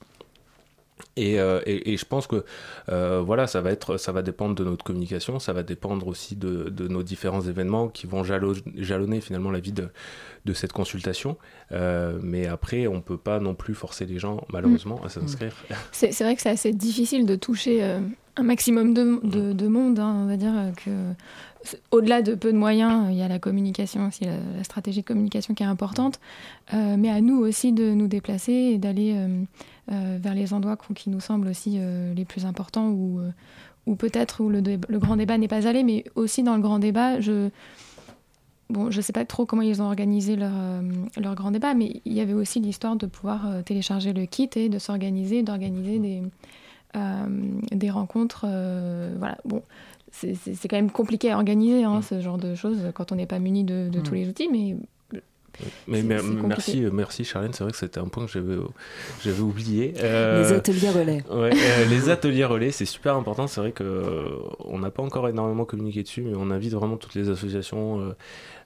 [1.15, 2.43] Et, euh, et, et je pense que
[2.89, 6.35] euh, voilà, ça va, être, ça va dépendre de notre communication, ça va dépendre aussi
[6.35, 9.89] de, de nos différents événements qui vont jalo- jalonner finalement la vie de,
[10.45, 11.37] de cette consultation.
[11.71, 15.53] Euh, mais après, on peut pas non plus forcer les gens, malheureusement, à s'inscrire.
[15.91, 17.99] C'est vrai que c'est assez difficile de toucher euh,
[18.35, 19.99] un maximum de, de- de monde.
[19.99, 20.21] hein.
[20.23, 20.91] On va dire que
[21.91, 25.01] au-delà de peu de moyens, euh, il y a la communication aussi, la, la stratégie
[25.01, 26.19] de communication qui est importante.
[26.73, 29.43] Euh, mais à nous aussi de nous déplacer et d'aller euh,
[29.91, 31.79] euh, vers les endroits qui nous semblent aussi
[32.15, 33.19] les plus importants ou,
[33.87, 36.61] ou peut-être où le, dé- le grand débat n'est pas allé, mais aussi dans le
[36.61, 37.49] grand débat, je.
[38.69, 40.51] Bon, je sais pas trop comment ils ont organisé leur,
[41.17, 44.69] leur grand débat, mais il y avait aussi l'histoire de pouvoir télécharger le kit et
[44.69, 46.21] de s'organiser, d'organiser des,
[46.95, 47.25] euh,
[47.71, 48.45] des rencontres.
[49.17, 49.63] voilà, bon,
[50.11, 53.39] c'est quand même compliqué à organiser hein, ce genre de choses quand on n'est pas
[53.39, 54.75] muni de, de tous les outils, mais
[55.87, 58.55] merci, euh, merci Charlène, c'est vrai que c'était un point que j'avais,
[59.23, 59.93] j'avais oublié.
[60.01, 61.23] Euh, Les ateliers relais.
[61.29, 63.47] Ouais, euh, les ateliers relais, c'est super important.
[63.47, 64.29] C'est vrai que euh,
[64.65, 68.13] on n'a pas encore énormément communiqué dessus, mais on invite vraiment toutes les associations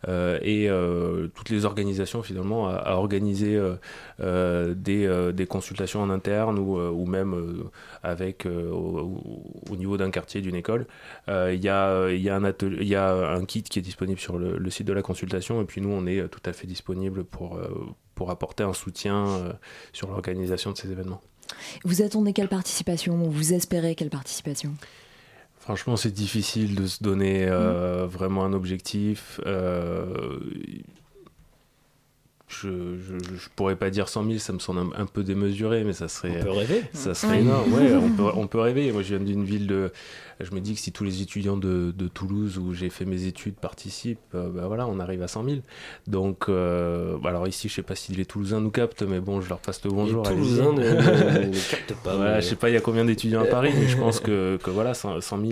[0.08, 3.76] et euh, toutes les organisations finalement à, organiser euh,
[4.20, 7.70] euh, des, euh, consultations en interne ou, euh, même euh,
[8.02, 10.88] avec euh, au, au niveau d'un quartier, d'une école.
[11.30, 15.02] Euh, Il y, a, un kit qui est disponible sur le, le site de la
[15.02, 17.70] consultation, et puis nous, on est euh, tout à fait disponible pour, euh,
[18.16, 19.54] pour apporter un soutien euh,
[19.92, 21.22] sur l'organisation de ces événements.
[21.84, 23.16] Vous attendez quelle participation?
[23.26, 24.74] Ou Vous espérez quelle participation?
[25.63, 29.39] Franchement, c'est difficile de se donner euh, vraiment un objectif.
[29.45, 30.38] Euh,
[32.62, 35.84] je, je, je pourrais pas dire 100 000, ça me semble un, un peu démesuré,
[35.84, 36.38] mais ça serait.
[36.39, 36.84] On peut rêver.
[36.94, 38.92] Ça serait énorme, ouais, on peut, on peut rêver.
[38.92, 39.92] Moi, je viens d'une ville de.
[40.39, 43.26] Je me dis que si tous les étudiants de, de Toulouse où j'ai fait mes
[43.28, 45.58] études participent, euh, bah voilà, on arrive à 100 000.
[46.08, 49.50] Donc, euh, alors ici, je sais pas si les Toulousains nous captent, mais bon, je
[49.50, 50.24] leur passe le bonjour.
[50.28, 50.32] Les.
[50.36, 53.46] Toulousains ne- captent pas, Voilà, mais- je sais pas, il y a combien d'étudiants à
[53.46, 55.38] Paris, mais je pense que, que voilà, 100 100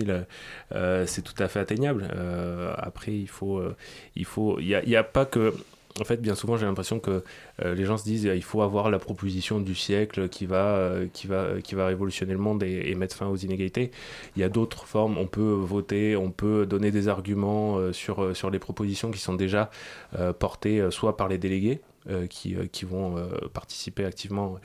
[0.74, 2.08] euh, c'est tout à fait atteignable.
[2.14, 3.74] Euh, après, il faut, euh,
[4.16, 5.54] il faut, il y a, il y a pas que.
[6.00, 7.22] En fait, bien souvent, j'ai l'impression que
[7.62, 10.76] euh, les gens se disent euh, il faut avoir la proposition du siècle qui va,
[10.76, 13.90] euh, qui va, qui va révolutionner le monde et, et mettre fin aux inégalités.
[14.34, 15.18] Il y a d'autres formes.
[15.18, 19.20] On peut voter, on peut donner des arguments euh, sur, euh, sur les propositions qui
[19.20, 19.70] sont déjà
[20.18, 24.56] euh, portées euh, soit par les délégués euh, qui, euh, qui vont euh, participer activement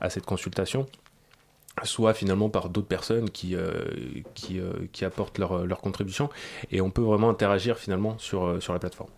[0.00, 0.86] à cette consultation
[1.82, 3.72] soit finalement par d'autres personnes qui, euh,
[4.34, 6.30] qui, euh, qui apportent leur, leur contribution
[6.70, 9.10] et on peut vraiment interagir finalement sur, euh, sur la plateforme.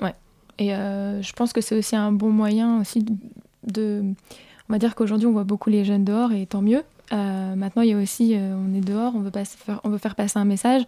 [0.00, 0.14] Ouais.
[0.58, 3.04] Et euh, je pense que c'est aussi un bon moyen aussi
[3.66, 4.02] de.
[4.68, 6.82] on va dire qu'aujourd'hui, on voit beaucoup les jeunes dehors et tant mieux.
[7.12, 9.90] Euh, maintenant, il y a aussi, euh, on est dehors, on veut, passer- faire, on
[9.90, 10.82] veut faire passer un message.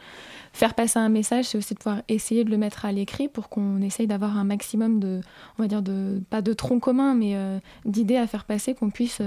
[0.54, 3.50] Faire passer un message, c'est aussi de pouvoir essayer de le mettre à l'écrit pour
[3.50, 5.20] qu'on essaye d'avoir un maximum de,
[5.58, 7.36] on va dire, de, pas de troncs communs, mais
[7.84, 9.20] d'idées à faire passer, qu'on puisse,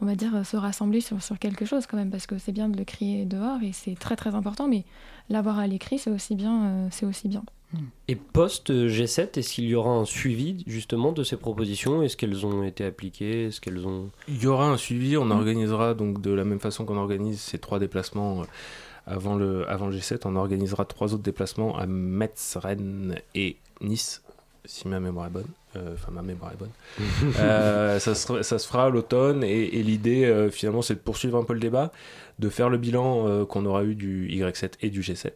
[0.00, 2.68] on va dire, se rassembler sur, sur quelque chose quand même, parce que c'est bien
[2.68, 4.84] de le crier dehors et c'est très très important, mais
[5.30, 6.88] l'avoir à l'écrit, c'est aussi bien.
[6.90, 7.44] c'est aussi bien.
[8.08, 12.02] Et post G7, est-ce qu'il y aura un suivi justement de ces propositions?
[12.02, 13.46] Est-ce qu'elles ont été appliquées?
[13.46, 16.84] Est-ce qu'elles ont Il y aura un suivi, on organisera donc de la même façon
[16.84, 18.44] qu'on organise ces trois déplacements euh,
[19.06, 24.22] avant le, avant le G7, on organisera trois autres déplacements à Metz, Rennes et Nice,
[24.64, 25.46] si ma mémoire est bonne.
[25.76, 26.70] Euh, Enfin, ma mémoire est bonne.
[27.38, 31.00] Euh, ça, se, ça se fera à l'automne et, et l'idée euh, finalement c'est de
[31.00, 31.92] poursuivre un peu le débat,
[32.38, 35.30] de faire le bilan qu'on aura eu du Y7 et du G7.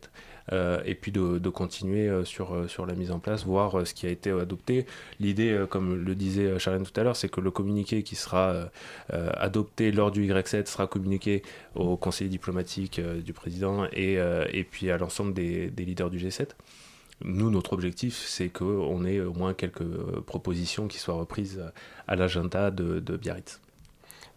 [0.53, 3.95] Euh, et puis de, continuer euh, sur, euh, sur la mise en place, voir ce
[3.95, 4.87] qui a été adopté.
[5.19, 8.71] L'idée, comme le disait Charlène tout à l'heure, c'est que le communiqué qui sera
[9.09, 11.43] adopté lors du Y7 sera communiqué
[11.75, 16.51] au conseiller diplomatique du président et, et puis à l'ensemble des, des leaders du G7.
[17.23, 19.85] Nous, notre objectif, c'est qu'on ait au moins quelques
[20.27, 21.63] propositions qui soient reprises
[22.09, 23.61] à l'agenda de Biarritz.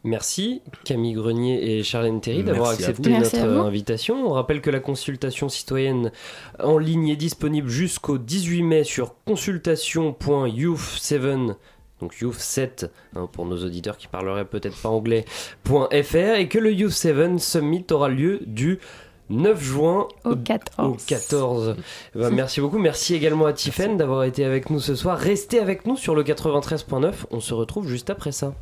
[0.03, 4.27] Merci Camille Grenier et Charlène Terry d'avoir accepté notre invitation.
[4.27, 6.11] On rappelle que la consultation citoyenne
[6.59, 11.55] en ligne est disponible jusqu'au 18 mai sur consultation.youth7
[12.01, 15.23] donc Youth 7 hein, pour nos auditeurs qui parleraient peut-être pas anglais
[15.65, 18.79] .fr et que le Youth 7 Summit aura lieu du
[19.29, 20.91] 9 juin Au 14.
[20.91, 21.77] au 14.
[22.15, 22.77] Eh ben, merci beaucoup.
[22.77, 25.17] Merci également à Tiffen d'avoir été avec nous ce soir.
[25.17, 27.13] Restez avec nous sur le 93.9.
[27.31, 28.53] On se retrouve juste après ça.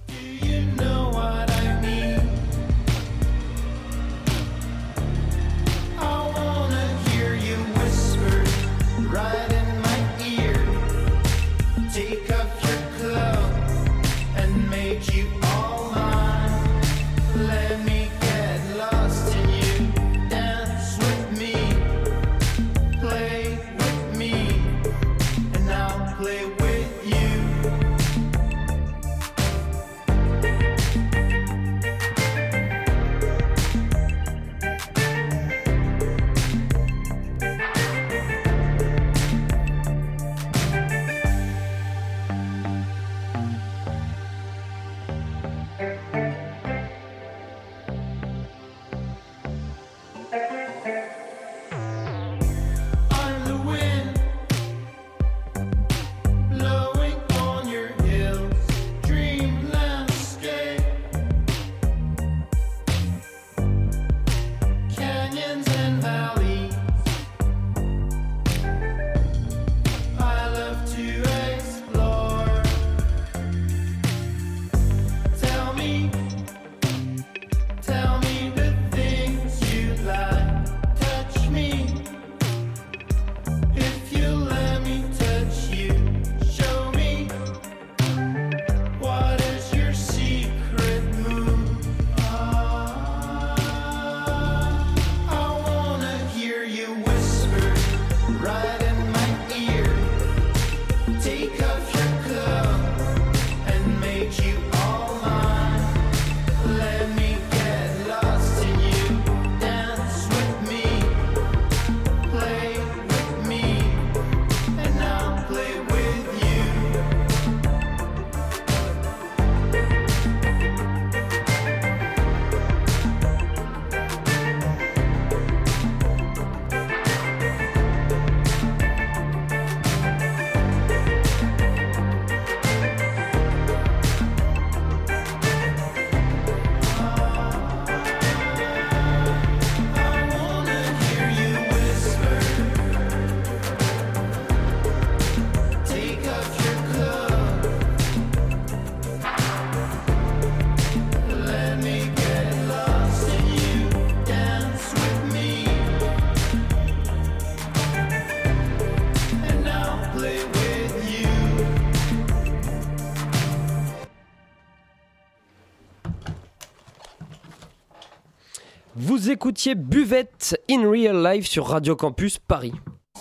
[169.31, 172.73] Écoutiez Buvette in Real Life sur Radio Campus Paris.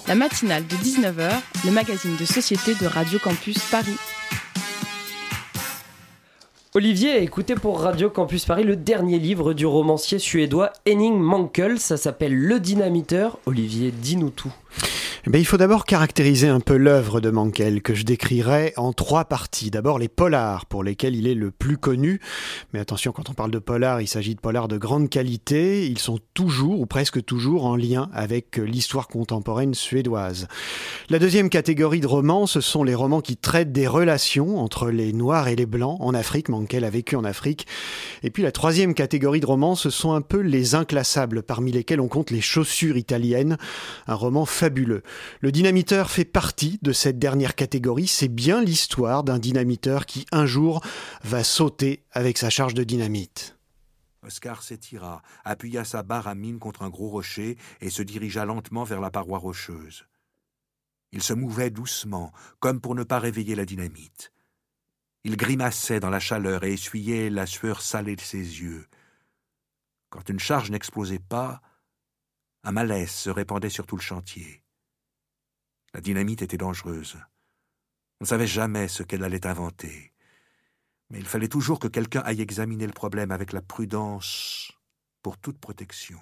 [0.08, 1.30] La matinale de 19h,
[1.64, 3.96] le magazine de société de Radio Campus Paris.
[6.74, 11.78] Olivier a écouté pour Radio Campus Paris le dernier livre du romancier suédois Henning Mankell.
[11.78, 13.38] Ça s'appelle Le Dynamiteur.
[13.46, 14.52] Olivier, dis-nous tout.
[15.26, 18.94] Eh bien, il faut d'abord caractériser un peu l'œuvre de Mankell, que je décrirai en
[18.94, 19.70] trois parties.
[19.70, 22.20] D'abord les polars, pour lesquels il est le plus connu.
[22.72, 25.86] Mais attention, quand on parle de polars, il s'agit de polars de grande qualité.
[25.86, 30.48] Ils sont toujours, ou presque toujours, en lien avec l'histoire contemporaine suédoise.
[31.10, 35.12] La deuxième catégorie de romans, ce sont les romans qui traitent des relations entre les
[35.12, 36.48] Noirs et les Blancs en Afrique.
[36.48, 37.66] Mankell a vécu en Afrique.
[38.22, 42.00] Et puis la troisième catégorie de romans, ce sont un peu les inclassables, parmi lesquels
[42.00, 43.58] on compte les chaussures italiennes,
[44.06, 45.02] un roman fabuleux.
[45.40, 48.06] Le dynamiteur fait partie de cette dernière catégorie.
[48.06, 50.84] C'est bien l'histoire d'un dynamiteur qui un jour
[51.22, 53.56] va sauter avec sa charge de dynamite.
[54.22, 58.84] Oscar s'étira, appuya sa barre à mine contre un gros rocher et se dirigea lentement
[58.84, 60.04] vers la paroi rocheuse.
[61.12, 64.32] Il se mouvait doucement, comme pour ne pas réveiller la dynamite.
[65.24, 68.86] Il grimaçait dans la chaleur et essuyait la sueur salée de ses yeux.
[70.08, 71.60] Quand une charge n'explosait pas,
[72.62, 74.59] un malaise se répandait sur tout le chantier.
[75.94, 77.16] La dynamite était dangereuse.
[78.20, 80.12] On ne savait jamais ce qu'elle allait inventer.
[81.10, 84.72] Mais il fallait toujours que quelqu'un aille examiner le problème avec la prudence
[85.22, 86.20] pour toute protection.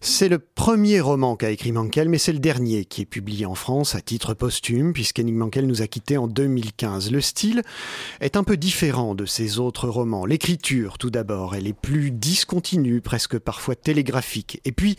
[0.00, 3.54] C'est le premier roman qu'a écrit Mankell, mais c'est le dernier qui est publié en
[3.54, 7.10] France à titre posthume, puisqu'Henning Mankell nous a quittés en 2015.
[7.10, 7.62] Le style
[8.20, 10.26] est un peu différent de ses autres romans.
[10.26, 14.60] L'écriture, tout d'abord, elle est plus discontinue, presque parfois télégraphique.
[14.64, 14.96] Et puis,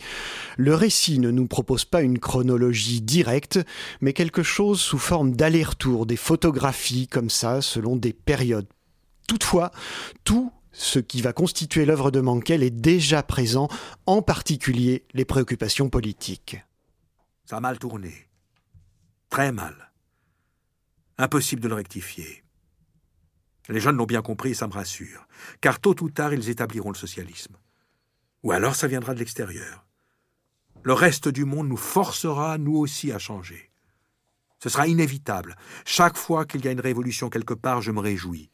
[0.56, 3.58] le récit ne nous propose pas une chronologie directe,
[4.00, 8.66] mais quelque chose sous forme d'aller-retour, des photographies comme ça, selon des périodes.
[9.26, 9.70] Toutefois,
[10.24, 13.68] tout ce qui va constituer l'œuvre de Mankel est déjà présent,
[14.06, 16.56] en particulier les préoccupations politiques.
[17.44, 18.28] Ça a mal tourné.
[19.28, 19.92] Très mal.
[21.18, 22.42] Impossible de le rectifier.
[23.68, 25.26] Les jeunes l'ont bien compris et ça me rassure,
[25.60, 27.56] car tôt ou tard ils établiront le socialisme.
[28.42, 29.86] Ou alors ça viendra de l'extérieur.
[30.82, 33.70] Le reste du monde nous forcera, nous aussi, à changer.
[34.58, 35.56] Ce sera inévitable.
[35.84, 38.50] Chaque fois qu'il y a une révolution quelque part, je me réjouis.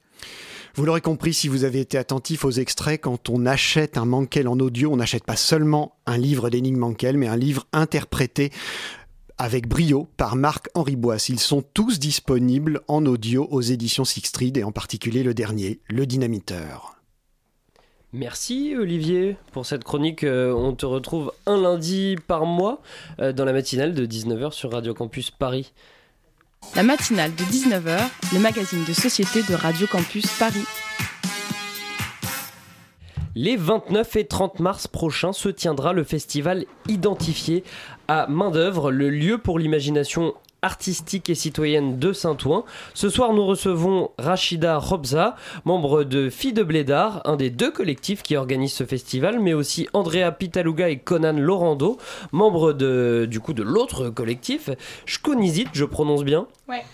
[0.74, 4.48] Vous l'aurez compris si vous avez été attentif aux extraits, quand on achète un Mankel
[4.48, 8.50] en audio, on n'achète pas seulement un livre d'énigmes Mankel, mais un livre interprété
[9.38, 11.28] avec brio par Marc-Henri Boisse.
[11.28, 16.06] Ils sont tous disponibles en audio aux éditions Sixtreed et en particulier le dernier, Le
[16.06, 16.96] Dynamiteur.
[18.12, 20.24] Merci Olivier pour cette chronique.
[20.24, 22.80] Euh, on te retrouve un lundi par mois
[23.20, 25.72] euh, dans la matinale de 19h sur Radio Campus Paris.
[26.76, 27.98] La matinale de 19h,
[28.32, 30.64] le magazine de société de Radio Campus Paris.
[33.34, 37.64] Les 29 et 30 mars prochains se tiendra le festival identifié
[38.08, 42.64] à main-d'œuvre, le lieu pour l'imagination artistique et citoyenne de Saint-Ouen.
[42.94, 48.22] Ce soir, nous recevons Rachida Robza, membre de Filles de Blédard, un des deux collectifs
[48.22, 51.98] qui organisent ce festival, mais aussi Andrea Pitaluga et Conan Lorando,
[52.32, 54.70] membres de, du coup de l'autre collectif,
[55.06, 56.46] Shkonizit, je prononce bien?
[56.68, 56.84] Ouais.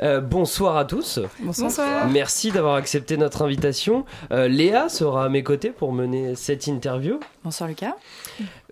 [0.00, 1.20] Euh, bonsoir à tous.
[1.40, 2.08] Bonsoir.
[2.08, 4.04] Merci d'avoir accepté notre invitation.
[4.32, 7.20] Euh, Léa sera à mes côtés pour mener cette interview.
[7.44, 7.94] Bonsoir Lucas.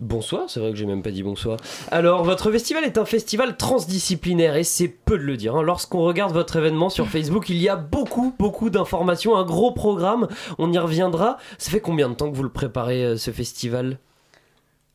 [0.00, 1.58] Bonsoir, c'est vrai que j'ai même pas dit bonsoir.
[1.90, 5.56] Alors, votre festival est un festival transdisciplinaire et c'est peu de le dire.
[5.56, 5.62] hein.
[5.62, 10.26] Lorsqu'on regarde votre événement sur Facebook, il y a beaucoup, beaucoup d'informations, un gros programme.
[10.58, 11.36] On y reviendra.
[11.58, 13.98] Ça fait combien de temps que vous le préparez, euh, ce festival?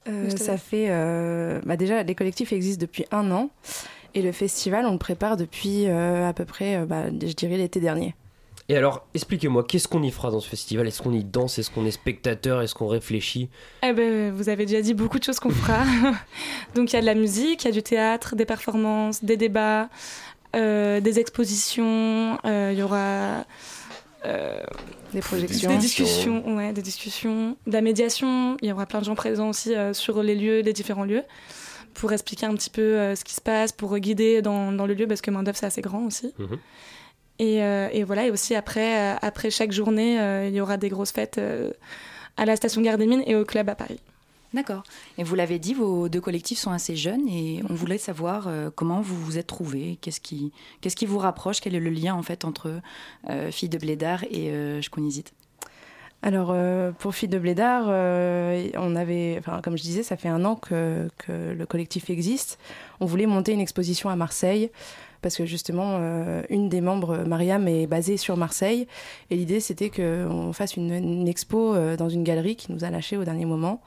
[0.07, 0.87] Euh, ça fait.
[0.89, 3.49] euh, bah déjà, les collectifs existent depuis un an.
[4.15, 7.57] Et le festival, on le prépare depuis euh, à peu près, euh, bah, je dirais,
[7.57, 8.15] l'été dernier.
[8.67, 10.87] Et alors, expliquez-moi, qu'est-ce qu'on y fera dans ce festival?
[10.87, 11.59] Est-ce qu'on y danse?
[11.59, 12.63] Est-ce qu'on est spectateur?
[12.63, 13.49] Est-ce qu'on réfléchit?
[13.83, 15.83] Eh ben, vous avez déjà dit beaucoup de choses qu'on fera.
[16.75, 19.37] Donc il y a de la musique, il y a du théâtre, des performances, des
[19.37, 19.89] débats,
[20.55, 23.45] euh, des expositions, euh, il y aura
[24.25, 24.63] euh,
[25.13, 25.69] des projections.
[25.69, 28.57] des discussions, ouais, des discussions, de la médiation.
[28.61, 31.23] Il y aura plein de gens présents aussi euh, sur les lieux, les différents lieux,
[31.95, 34.93] pour expliquer un petit peu euh, ce qui se passe, pour guider dans, dans le
[34.93, 36.33] lieu, parce que main d'œuvre c'est assez grand aussi.
[37.39, 40.77] Et, euh, et voilà, et aussi après, euh, après chaque journée, euh, il y aura
[40.77, 41.71] des grosses fêtes euh,
[42.37, 43.99] à la station Gare des Mines et au club à Paris.
[44.53, 44.83] D'accord.
[45.17, 48.69] Et vous l'avez dit, vos deux collectifs sont assez jeunes et on voulait savoir euh,
[48.73, 52.13] comment vous vous êtes trouvés, qu'est-ce qui, qu'est-ce qui vous rapproche, quel est le lien
[52.13, 52.79] en fait entre
[53.29, 54.81] euh, Filles de Blédard et euh,
[56.21, 60.27] Alors, euh, pour Filles de Blédard, euh, on avait, enfin, comme je disais, ça fait
[60.27, 62.57] un an que, le collectif existe.
[62.99, 64.71] On voulait monter une exposition à Marseille
[65.25, 68.85] parce que justement, euh, une des membres, Mariam, est basée sur Marseille.
[69.31, 73.17] Et l'idée, c'était qu'on fasse une, expo euh, dans une galerie qui nous a lâchés
[73.17, 73.81] au dernier moment.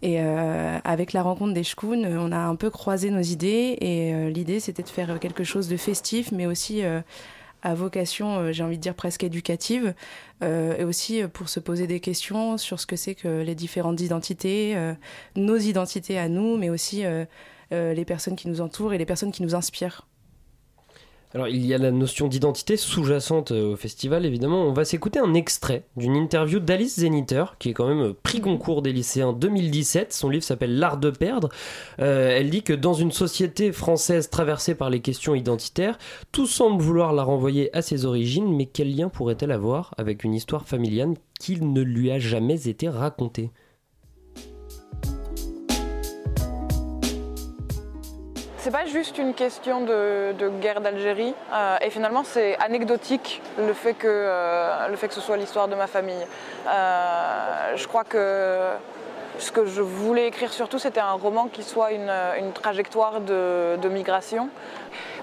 [0.00, 3.76] Et avec la rencontre des Shkoun, euh, on a un peu croisé nos idées.
[3.82, 6.82] Et l'idée, c'était de faire quelque chose de festif, mais aussi
[7.62, 9.94] à vocation, euh, j'ai envie de dire presque éducative,
[10.42, 13.54] euh, et aussi euh, pour se poser des questions sur ce que c'est que les
[13.54, 14.76] différentes identités,
[15.36, 17.04] nos identités à nous, mais aussi
[17.70, 20.06] les personnes qui nous entourent et les personnes qui nous inspirent.
[21.34, 24.64] Alors, il y a la notion d'identité sous-jacente euh, au festival, évidemment.
[24.64, 28.42] On va s'écouter un extrait d'une interview d'Alice Zeniter, qui est quand même euh, prix
[28.42, 30.12] concours des lycéens 2017.
[30.12, 31.48] Son livre s'appelle L'art de perdre.
[32.00, 35.96] Euh, elle dit que dans une société française traversée par les questions identitaires,
[36.32, 40.34] tout semble vouloir la renvoyer à ses origines, mais quel lien pourrait-elle avoir avec une
[40.34, 43.50] histoire familiale qui ne lui a jamais été racontée?
[48.62, 51.34] C'est pas juste une question de, guerre d'Algérie.
[51.52, 55.66] euh, et finalement, c'est anecdotique le fait que, euh, le fait que ce soit l'histoire
[55.66, 56.24] de ma famille.
[56.68, 58.68] Euh, je crois que
[59.38, 62.12] ce que je voulais écrire surtout, c'était un roman qui soit une,
[62.52, 64.48] trajectoire de, migration.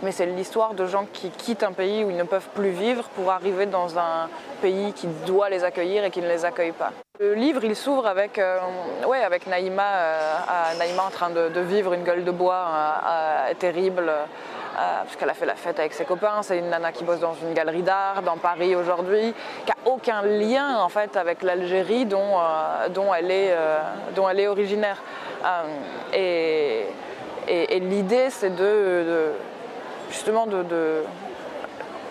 [0.02, 3.04] Mais c'est l'histoire de gens qui quittent un pays où ils ne peuvent plus vivre
[3.16, 4.30] pour arriver dans un
[4.62, 6.92] pays qui doit les accueillir et qui ne les accueille pas.
[7.20, 8.60] Le livre, il s'ouvre avec, euh,
[9.04, 12.66] euh, Naïma en train de, vivre une gueule de bois
[13.06, 14.10] euh, terrible,
[14.80, 16.42] euh, parce qu'elle a fait la fête avec ses copains.
[16.42, 19.34] C'est une nana qui bosse dans une galerie d'art dans Paris aujourd'hui,
[19.66, 23.80] qui n'a aucun lien en fait avec l'Algérie dont, euh, dont, elle est, euh,
[24.16, 25.02] dont elle est originaire.
[26.16, 26.84] Euh,
[27.48, 29.32] et l'idée, c'est de,
[30.12, 31.04] justement de, de-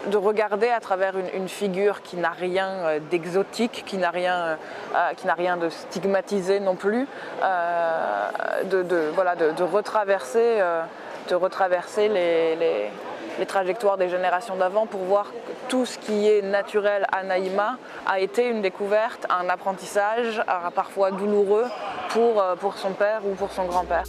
[0.06, 4.56] de regarder à travers une, figure qui n'a rien d'exotique, qui n'a rien,
[5.16, 7.06] qui n'a rien de stigmatisé non plus,
[8.64, 10.60] de, voilà, de, retraverser,
[11.34, 12.90] retraverser les, les-
[13.46, 18.18] trajectoires des générations d'avant pour voir que tout ce qui est naturel à Naïma a
[18.18, 21.66] été une découverte, un apprentissage, euh, parfois douloureux
[22.08, 24.02] pour, euh, pour son père ou pour son grand-père.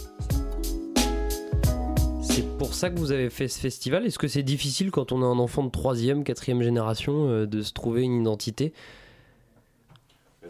[2.22, 4.04] C'est pour ça que vous avez fait ce festival.
[4.04, 7.62] Est-ce que c'est difficile quand on est un enfant de troisième, quatrième génération euh, de
[7.62, 8.72] se trouver une identité?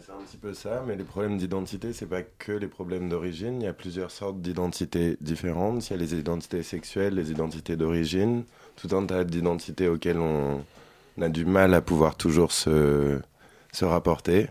[0.03, 3.61] C'est un petit peu ça, mais les problèmes d'identité, c'est pas que les problèmes d'origine.
[3.61, 5.87] Il y a plusieurs sortes d'identités différentes.
[5.89, 8.43] Il y a les identités sexuelles, les identités d'origine,
[8.77, 10.63] tout un tas d'identités auxquelles on,
[11.17, 13.19] on a du mal à pouvoir toujours se,
[13.71, 14.47] se rapporter.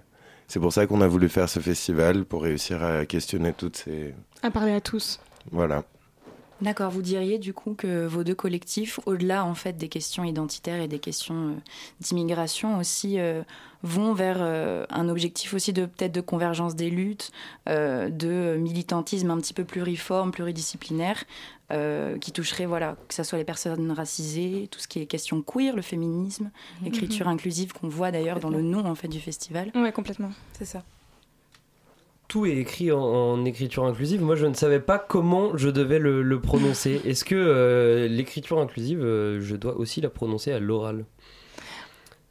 [0.46, 4.14] C'est pour ça qu'on a voulu faire ce festival, pour réussir à questionner toutes ces...
[4.42, 5.18] À parler à tous.
[5.50, 5.82] Voilà.
[6.62, 10.80] D'accord, vous diriez du coup que vos deux collectifs, au-delà en fait des questions identitaires
[10.82, 11.54] et des questions euh,
[12.00, 13.42] d'immigration aussi, euh,
[13.82, 17.30] vont vers euh, un objectif aussi de peut-être de convergence des luttes,
[17.68, 21.24] euh, de militantisme un petit peu pluriforme, pluridisciplinaire,
[21.72, 25.40] euh, qui toucherait voilà que ce soit les personnes racisées, tout ce qui est question
[25.40, 26.50] queer, le féminisme,
[26.82, 27.32] l'écriture Mhm.
[27.32, 29.70] inclusive qu'on voit d'ailleurs dans le nom en fait du festival.
[29.74, 30.30] Ouais, complètement.
[30.52, 30.82] C'est ça.
[32.30, 34.22] Tout est écrit en, en écriture inclusive.
[34.22, 37.00] Moi, je ne savais pas comment je devais le, le prononcer.
[37.04, 41.04] Est-ce que euh, l'écriture inclusive, euh, je dois aussi la prononcer à l'oral?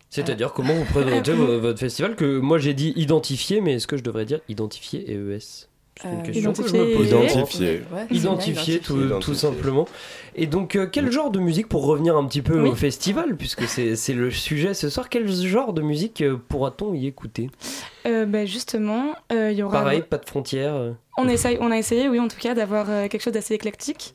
[0.10, 3.98] C'est-à-dire, comment vous présentez vo- votre festival Que moi, j'ai dit identifier, mais est-ce que
[3.98, 5.68] je devrais dire identifier et ES
[6.04, 7.08] une Euh, question que je identifier me pose.
[7.08, 7.82] Identifier.
[7.94, 9.20] Ouais, Identifier, tout, identifier.
[9.20, 9.88] tout simplement.
[10.36, 12.70] Et donc, euh, quel genre de musique, pour revenir un petit peu Oui.
[12.70, 16.94] au festival, puisque c'est c'est le sujet ce soir, quel genre de musique euh, pourra-t-on
[16.94, 17.50] y écouter?
[18.06, 19.80] Euh, bah, justement, euh, il y aura.
[19.82, 20.94] Pareil, pas de frontières.
[21.18, 24.14] On, essaye, on a essayé, oui, en tout cas, d'avoir euh, quelque chose d'assez éclectique.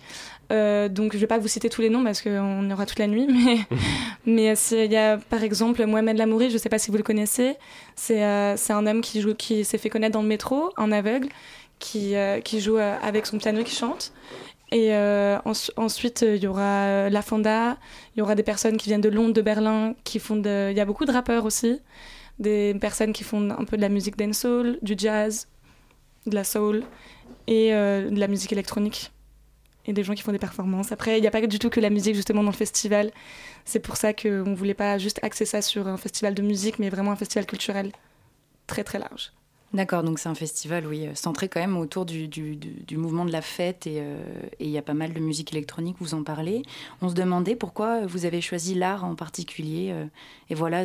[0.52, 3.06] Euh, donc, je vais pas vous citer tous les noms parce qu'on aura toute la
[3.06, 3.58] nuit, mais
[4.26, 7.02] mais euh, il y a par exemple Mohamed Lamouri, je sais pas si vous le
[7.02, 7.56] connaissez.
[7.94, 10.92] C'est euh, c'est un homme qui joue, qui s'est fait connaître dans le métro, un
[10.92, 11.28] aveugle,
[11.78, 14.12] qui euh, qui joue euh, avec son piano, qui chante.
[14.72, 17.76] Et euh, ens- ensuite, il y aura La Fonda,
[18.14, 20.42] il y aura des personnes qui viennent de Londres, de Berlin, qui font.
[20.42, 21.80] Il y a beaucoup de rappeurs aussi,
[22.38, 25.46] des personnes qui font un peu de la musique dancehall, du jazz,
[26.26, 26.82] de la soul
[27.46, 29.12] et de la musique électronique.
[29.86, 30.92] Et des gens qui font des performances.
[30.92, 33.12] Après, il n'y a pas du tout que la musique justement dans le festival.
[33.66, 36.78] C'est pour ça qu'on ne voulait pas juste axer ça sur un festival de musique,
[36.78, 37.92] mais vraiment un festival culturel
[38.66, 39.32] très très large.
[39.74, 43.32] D'accord, donc c'est un festival, oui, euh, centré quand même autour du, du, mouvement de
[43.32, 44.22] la fête et euh,
[44.60, 46.62] et il y a pas mal de musique électronique, vous en parlez.
[47.02, 50.06] On se demandait pourquoi vous avez choisi l'art en particulier euh,
[50.48, 50.84] et voilà,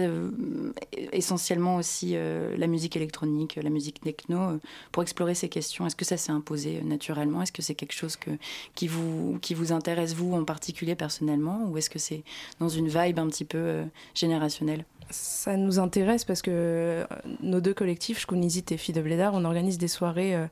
[1.11, 4.57] essentiellement aussi la musique électronique, la musique techno,
[4.91, 5.85] pour explorer ces questions.
[5.85, 7.41] Est-ce que ça s'est imposé naturellement?
[7.41, 8.31] Est-ce que c'est quelque chose que,
[8.73, 11.67] qui, vous, qui vous intéresse, vous, en particulier, personnellement?
[11.69, 12.23] Ou est-ce que c'est
[12.59, 13.83] dans une vibe un petit peu
[14.15, 14.85] générationnelle?
[15.09, 17.05] Ça nous intéresse parce que euh,
[17.41, 20.45] nos deux collectifs, Shkunisite et Blédard, on organise des soirées euh,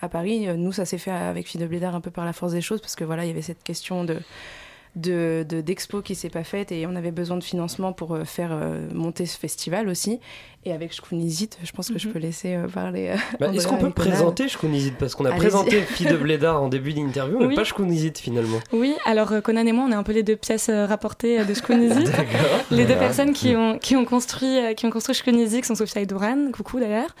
[0.00, 0.48] à Paris.
[0.48, 2.96] Euh, Nous, ça s'est fait avec Blédard un peu par la force des choses parce
[2.96, 4.18] que voilà, il y avait cette question de
[4.96, 8.24] de de- d'expo qui s'est pas faite et on avait besoin de financement pour euh,
[8.24, 10.20] faire euh, monter ce festival aussi
[10.66, 13.78] et avec Shkunisite je pense que je peux laisser euh, parler euh, Bah, Est-ce qu'on
[13.78, 17.54] peut présenter Shkunisite Parce qu'on a présenté Fille de Blédard en début d'interview, mais Oui.
[17.54, 18.58] pas Shkunisite finalement.
[18.72, 21.52] Oui, alors Conan et moi, on est un peu les deux pièces rapportées de.
[22.04, 22.60] D'accord.
[22.70, 26.06] les deux personnes qui ont, qui ont construit, qui ont construit Shkunisite sont Sophia et
[26.06, 27.14] Doran, coucou d'ailleurs.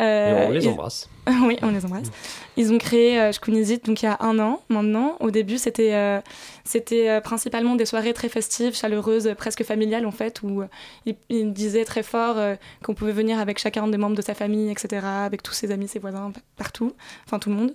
[0.00, 1.08] Euh, on les ils- embrasse.
[1.42, 2.10] oui, on les embrasse.
[2.56, 5.16] Ils ont créé euh, Shkunisite donc il y a un an maintenant.
[5.20, 6.20] Au début, c'était euh,
[6.64, 10.62] c'était euh, principalement des soirées très festives, chaleureuses, presque familiales en fait, où
[11.04, 12.36] ils, ils disaient très fort
[12.82, 15.88] qu'on pouvait venir avec chacun des membres de sa famille, etc., avec tous ses amis,
[15.88, 16.92] ses voisins, partout,
[17.26, 17.74] enfin tout le monde.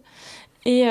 [0.65, 0.85] Et,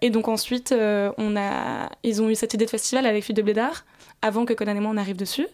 [0.00, 3.42] et donc ensuite, on a, ils ont eu cette idée de festival avec Filles de
[3.42, 3.84] Blédard,
[4.22, 5.46] avant que Conan et moi on arrive dessus.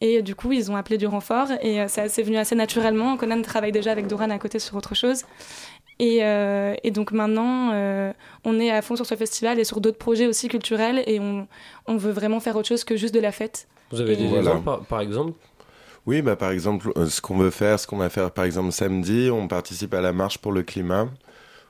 [0.00, 3.16] Et du coup, ils ont appelé du renfort et euh, ça c'est venu assez naturellement.
[3.16, 5.24] Conan travaille déjà avec Doran à côté sur autre chose.
[5.98, 8.12] Et, euh, et donc maintenant, euh,
[8.44, 11.46] on est à fond sur ce festival et sur d'autres projets aussi culturels et on,
[11.86, 13.68] on veut vraiment faire autre chose que juste de la fête.
[13.90, 14.40] Vous avez Et- des Voilà.
[14.52, 15.32] exemples par, par exemple?
[16.06, 18.72] Oui, bah, par exemple, euh, ce qu'on veut faire, ce qu'on va faire par exemple
[18.72, 21.08] samedi, on participe à la marche pour le climat,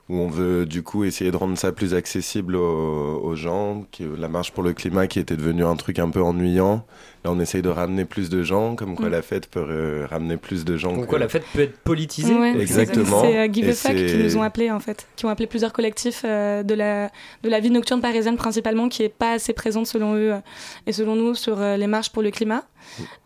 [0.07, 3.83] où on veut du coup essayer de rendre ça plus accessible aux, aux gens.
[3.91, 6.85] Qui, la marche pour le climat qui était devenue un truc un peu ennuyant.
[7.23, 9.11] Là, on essaye de ramener plus de gens, comme quoi Mm.
[9.11, 10.93] la fête peut euh, ramener plus de gens.
[10.93, 13.21] Comme que- quoi la fête peut être politisée Ouais, Exactement.
[13.21, 15.45] C'est euh, Give Et a Fuck qui nous ont appelés en fait, qui ont appelé
[15.47, 17.11] plusieurs collectifs euh, de, la,
[17.43, 20.39] de la vie nocturne parisienne principalement, qui est pas assez présente selon eux euh,
[20.87, 22.63] et selon nous sur euh, les marches pour le climat.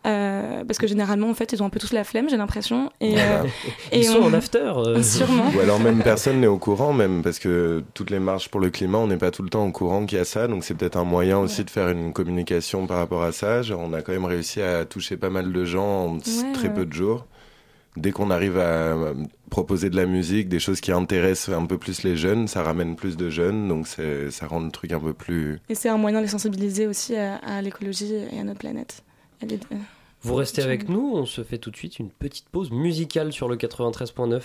[0.06, 2.92] Euh, parce que généralement en fait ils ont un peu tous la flemme j'ai l'impression
[3.00, 3.40] et, Voilà.
[3.40, 3.44] euh,
[3.90, 4.58] Ils et sont on- en after.
[4.76, 5.02] euh.
[5.02, 8.60] sûrement Ou alors même personne n'est au courant, même parce que toutes les marches pour
[8.60, 10.62] le climat, on n'est pas tout le temps au courant qu'il y a ça, donc
[10.62, 13.62] c'est peut-être un moyen aussi de faire une communication par rapport à ça.
[13.62, 16.68] Genre, on a quand même réussi à toucher pas mal de gens en Ouais, très
[16.68, 16.74] ouais.
[16.74, 17.26] peu de jours.
[17.96, 19.14] dès qu'on arrive à euh,
[19.48, 22.94] proposer de la musique, des choses qui intéressent un peu plus les jeunes, ça ramène
[22.94, 25.60] plus de jeunes, donc ça rend le truc un peu plus...
[25.70, 29.02] Et c'est un moyen de les sensibiliser aussi à, à l'écologie et à notre planète.
[29.40, 29.76] Elle est- euh,
[30.22, 33.48] Vous restez avec nous, on se fait tout de suite une petite pause musicale sur
[33.48, 34.42] le 93.9.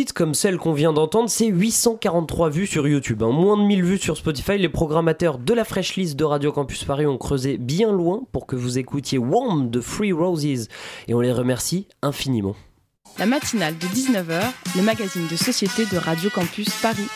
[0.00, 3.32] pépite comme celle qu'on vient d'entendre, c'est 843 vues sur YouTube, hein.
[3.32, 4.56] moins de 1000 vues sur Spotify.
[4.56, 8.46] Les programmateurs de la Fresh List de Radio Campus Paris ont creusé bien loin pour
[8.46, 10.68] que vous écoutiez Warm de Free Roses
[11.06, 12.56] et on les remercie infiniment.
[13.18, 14.40] La matinale de 19h,
[14.76, 17.08] le magazine de société de Radio Campus Paris.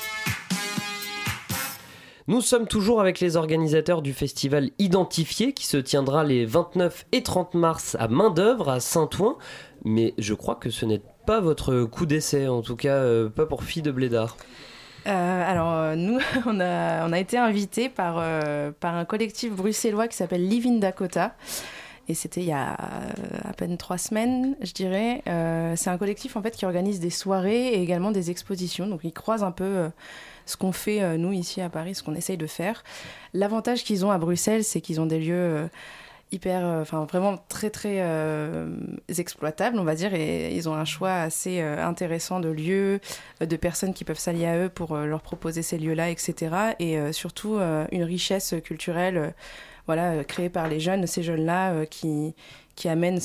[2.26, 7.22] Nous sommes toujours avec les organisateurs du festival Identifié qui se tiendra les 29 et
[7.22, 9.38] 30 mars à main-d'œuvre à Saint-Ouen.
[9.84, 13.46] Mais je crois que ce n'est pas votre coup d'essai, en tout cas euh, pas
[13.46, 14.36] pour Fille de Blédard.
[15.06, 20.16] Euh, alors euh, nous, on a, été invités par, euh, par un collectif bruxellois qui
[20.16, 21.34] s'appelle Live in Dakota.
[22.06, 22.76] Et c'était il y a
[23.44, 25.22] à peine trois semaines, je dirais.
[25.74, 28.86] C'est un collectif en fait qui organise des soirées et également des expositions.
[28.86, 29.88] Donc ils croisent un peu
[30.44, 32.84] ce qu'on fait nous ici à Paris, ce qu'on essaye de faire.
[33.32, 35.70] L'avantage qu'ils ont à Bruxelles, c'est qu'ils ont des lieux
[36.34, 38.76] hyper, euh, enfin vraiment très très euh,
[39.16, 43.00] exploitables, on va dire, et ils ont un choix assez euh, intéressant de lieux,
[43.40, 46.54] de personnes qui peuvent s'allier à eux pour leur proposer ces lieux-là, etc.
[46.78, 47.58] Et surtout
[47.92, 49.34] une richesse culturelle,
[49.86, 52.34] voilà, créée par les jeunes, ces jeunes-là qui
[52.76, 53.20] qui amènent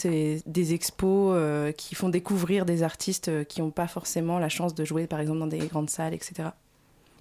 [0.46, 5.08] des expos, qui font découvrir des artistes qui n'ont pas forcément la chance de jouer,
[5.08, 6.50] par exemple, dans des grandes salles, etc.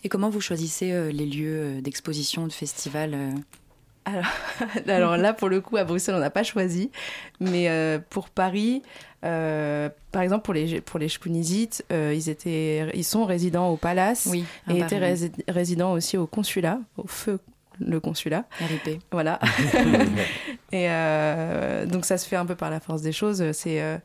[0.04, 3.34] Et comment vous choisissez les lieux d'exposition, de festival
[4.08, 4.24] Alors,
[4.88, 6.90] alors là, pour le coup, à Bruxelles, on n'a pas choisi.
[7.40, 8.82] Mais euh, pour Paris,
[9.24, 13.76] euh, par exemple, pour les, pour les Shkunisites, euh, ils, étaient, ils sont résidents au
[13.76, 14.94] Palace Oui, et Paris,
[15.26, 17.38] étaient résidents aussi au consulat, au feu
[17.80, 18.44] le consulat.
[18.58, 19.00] RIP.
[19.12, 19.38] Voilà.
[20.72, 23.52] et euh, donc ça se fait un peu par la force des choses.
[23.52, 23.98] C'est, euh,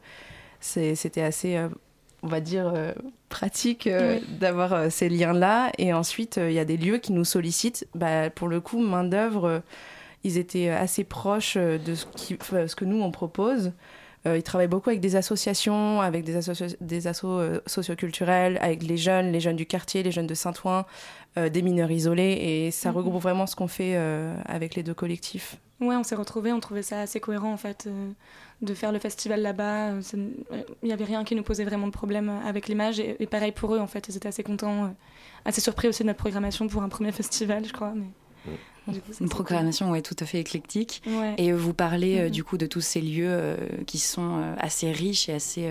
[0.59, 1.57] c'est- c'était assez...
[2.23, 2.91] on va dire, euh,
[3.29, 4.37] pratique euh, Oui.
[4.39, 5.71] d'avoir euh, ces liens-là.
[5.77, 7.85] Et ensuite, il y a des lieux qui nous sollicitent.
[7.93, 9.61] Bah, pour le coup, main-d'œuvre,
[10.23, 13.73] ils étaient assez proches de ce, qui, enfin, ce que nous, on propose.
[14.25, 19.33] Ils travaillent beaucoup avec des associations, avec des, associa- des assos socioculturels, avec les jeunes,
[19.33, 20.85] les jeunes du quartier, les jeunes de Saint-Ouen,
[21.35, 22.31] des mineurs isolés.
[22.41, 22.95] Et ça Mhm.
[22.97, 23.97] regroupe vraiment ce qu'on fait
[24.45, 25.57] avec les deux collectifs.
[25.81, 28.09] Ouais, on s'est retrouvés, on trouvait ça assez cohérent en fait euh,
[28.61, 29.91] de faire le festival là-bas.
[29.91, 30.01] Euh,
[30.81, 33.51] Il n'y avait rien qui nous posait vraiment de problème avec l'image et, et pareil
[33.51, 34.89] pour eux en fait, ils étaient assez contents, euh,
[35.45, 37.93] assez surpris aussi de notre programmation pour un premier festival, je crois.
[37.95, 38.93] Mais...
[38.93, 41.01] du coup, Une programmation ouais, tout à fait éclectique.
[41.07, 41.35] Ouais.
[41.37, 43.57] Et vous parlez euh, du coup de tous ces lieux euh,
[43.87, 45.67] qui sont euh, assez riches et assez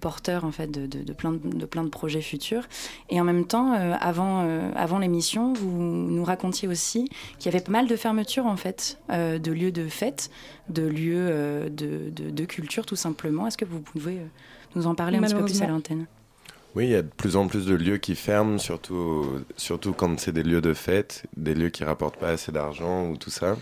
[0.00, 2.62] porteurs en fait de, de- de plein de, de plein de projets futurs.
[3.10, 7.54] Et en même temps, euh, avant, euh, avant l'émission, vous nous racontiez aussi qu'il y
[7.54, 10.30] avait pas mal de fermetures en fait, euh, de lieux de fête,
[10.68, 13.46] de lieux euh, de, de- de culture tout simplement.
[13.46, 14.18] Est-ce que vous pouvez
[14.74, 16.06] nous en parler un petit peu plus à l'antenne?
[16.74, 19.24] Oui, il y a de plus en plus de lieux qui ferment, surtout,
[19.56, 23.16] surtout quand c'est des lieux de fête, des lieux qui rapportent pas assez d'argent ou
[23.16, 23.56] tout ça.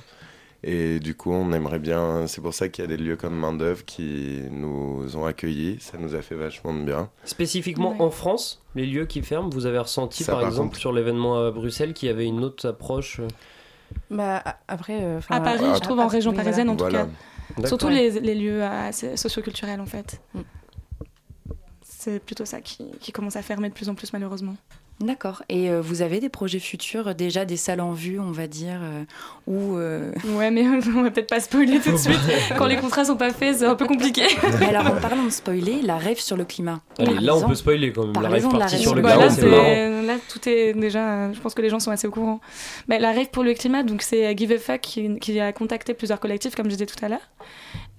[0.66, 2.26] Et du coup, on aimerait bien.
[2.26, 5.78] C'est pour ça qu'il y a des lieux comme Main d'œuvre qui nous ont accueillis.
[5.80, 7.10] Ça nous a fait vachement de bien.
[7.24, 8.00] Spécifiquement Ouais.
[8.00, 10.92] en France, les lieux qui ferment, vous avez ressenti Ça, par, par exemple contre- sur
[10.92, 13.28] l'événement à Bruxelles qu'il y avait une autre approche euh,
[14.10, 16.44] Bah, après, euh, À Paris, euh, je trouve en région oui, voilà.
[16.50, 17.08] parisienne en tout Voilà.
[17.60, 17.66] cas.
[17.66, 20.20] Surtout les, les lieux euh, socioculturels en fait.
[20.32, 20.40] Mm.
[21.82, 24.56] C'est plutôt ça qui, qui commence à fermer de plus en plus malheureusement.
[25.00, 25.42] D'accord.
[25.48, 28.46] Et euh, vous avez des projets futurs, euh, déjà des salles en vue, on va
[28.46, 29.04] dire, euh,
[29.46, 32.18] où euh, Ouais, mais on va peut-être pas spoiler tout de suite.
[32.56, 34.22] Quand les contrats sont pas faits, c'est un peu compliqué.
[34.60, 36.80] Mais alors, en parlant de spoiler, la rêve sur le climat.
[36.98, 38.22] Allez, là on peut spoiler quand même.
[38.22, 41.32] La rêve la partie rêve sur le sur Bah, climat, c'est là, tout est déjà.
[41.32, 42.40] Je pense que les gens sont assez au courant.
[42.88, 45.94] Mais la rêve pour le climat, donc c'est Give a Fuck qui, qui a contacté
[45.94, 47.30] plusieurs collectifs, comme je disais tout à l'heure,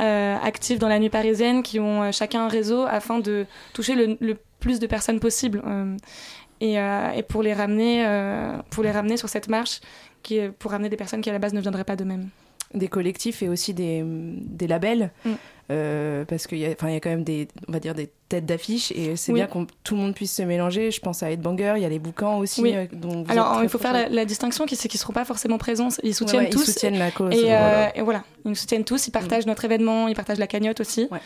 [0.02, 3.96] euh, actifs dans la nuit parisienne, qui ont euh, chacun un réseau afin de toucher
[3.96, 5.96] le, le plus de personnes possible euh,
[6.62, 9.82] et, euh, et pour les ramener, euh, pour les ramener sur cette marche,
[10.24, 12.30] qui est pour ramener des personnes qui à la base ne viendraient pas d'eux-mêmes.
[12.74, 15.12] des collectifs et aussi des, des labels.
[15.24, 15.30] Mm.
[15.72, 17.96] Euh, parce qu'il y, a- enfin, il y a quand même des, on va dire
[17.96, 19.40] des têtes d'affiche et c'est Oui.
[19.40, 20.92] bien que tout le monde puisse se mélanger.
[20.92, 22.62] Je pense à Headbanger, il y a les boucans aussi.
[22.62, 22.76] Oui.
[22.76, 25.14] euh, dont vous Alors, il faut faire la, la distinction, qui- c'est qu'ils ne seront
[25.14, 25.88] pas forcément présents.
[26.04, 26.66] Ils soutiennent Ouais, ouais, ils tous.
[26.66, 27.34] soutiennent la cause.
[27.34, 27.98] Et, euh, Voilà.
[27.98, 29.08] et voilà, ils nous soutiennent tous.
[29.08, 31.08] Ils partagent notre événement, ils partagent la cagnotte aussi.
[31.10, 31.20] Ouais.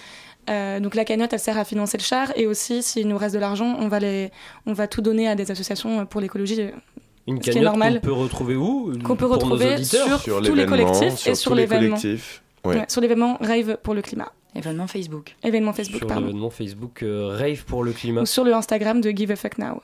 [0.49, 2.31] Euh, donc la cagnotte, elle sert à financer le char.
[2.35, 4.31] Et aussi, s'il nous reste de l'argent, on, va les,
[4.65, 6.59] on va tout donner à des associations pour l'écologie.
[7.27, 10.19] Une Ce qui est cagnotte qu'on peut retrouver où Qu'on peut pour nos retrouver auditeurs
[10.21, 11.97] sur tous les collectifs et sur tous les l'événement.
[12.65, 12.75] Ouais.
[12.77, 14.31] Ouais, sur l'événement Rave pour le climat.
[14.55, 15.35] Événement Facebook.
[15.43, 16.25] Événement Facebook, sur pardon.
[16.25, 18.21] l'événement Facebook euh, Rave pour le climat.
[18.21, 19.81] Ou sur le Instagram de Give a Fuck Now.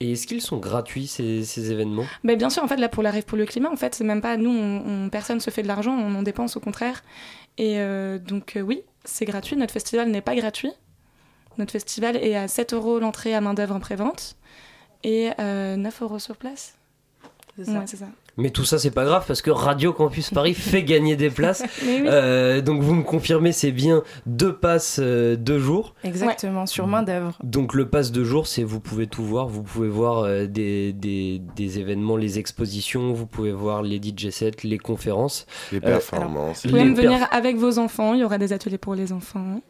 [0.00, 2.04] Et est-ce qu'ils sont gratuits ces, ces événements?
[2.22, 4.04] Mais bien sûr, en fait, là, pour la Rave pour le climat, en fait, c'est
[4.04, 7.02] même pas nous, on, on- personne se fait de l'argent, on en dépense au contraire.
[7.56, 9.56] Et euh, donc, euh, oui, c'est gratuit.
[9.56, 10.72] Notre festival n'est pas gratuit.
[11.58, 14.36] Notre festival est à 7 euros l'entrée à main-d'œuvre en pré-vente
[15.02, 16.77] et euh, 9 euros sur place.
[17.58, 17.72] C'est ça.
[17.72, 18.06] Ouais, c'est ça.
[18.36, 21.64] Mais tout ça, c'est pas grave parce que Radio Campus Paris fait gagner des places.
[21.82, 22.02] Oui.
[22.06, 25.94] Euh, donc vous me confirmez, c'est bien deux passes, euh, deux jours.
[26.04, 27.36] Exactement, sur main d'œuvre.
[27.42, 29.48] Donc le pass de jour, c'est vous pouvez tout voir.
[29.48, 34.30] Vous pouvez voir euh, des, des, des événements, les expositions, vous pouvez voir les DJ
[34.30, 35.46] sets, les conférences.
[35.72, 36.64] Les Euh, performances.
[36.64, 39.12] Vous pouvez même perf- venir avec vos enfants, il y aura des ateliers pour les
[39.12, 39.60] enfants.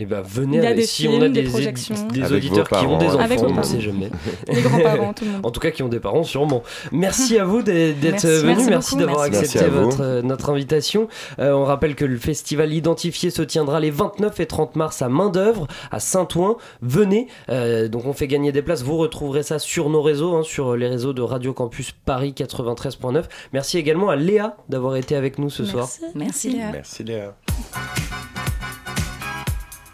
[0.00, 2.06] Et ben venez Il y a avec- des si on a des des, projections.
[2.12, 4.10] des Avec auditeurs qui ont des parents, enfants, Avec on ne sait jamais.
[4.48, 5.40] Les grands-parents, tout le monde.
[5.44, 6.62] En tout cas, qui ont des parents, sûrement.
[6.92, 8.66] Merci à vous d'être venus.
[8.68, 11.08] Merci d'avoir accepté votre, euh, notre invitation.
[11.40, 15.08] Euh, on rappelle que le festival Identifié se tiendra les 29 et 30 mars à
[15.08, 16.58] Main-d'œuvre, à Saint-Ouen.
[16.80, 17.26] Venez.
[17.48, 18.82] Euh, donc, on fait gagner des places.
[18.84, 23.24] Vous retrouverez ça sur nos réseaux, hein, sur les réseaux de Radio Campus Paris 93.9.
[23.52, 25.88] Merci également à Léa d'avoir été avec nous ce soir.
[26.14, 26.14] Merci.
[26.14, 26.70] Merci Léa.
[26.72, 27.34] Merci Léa.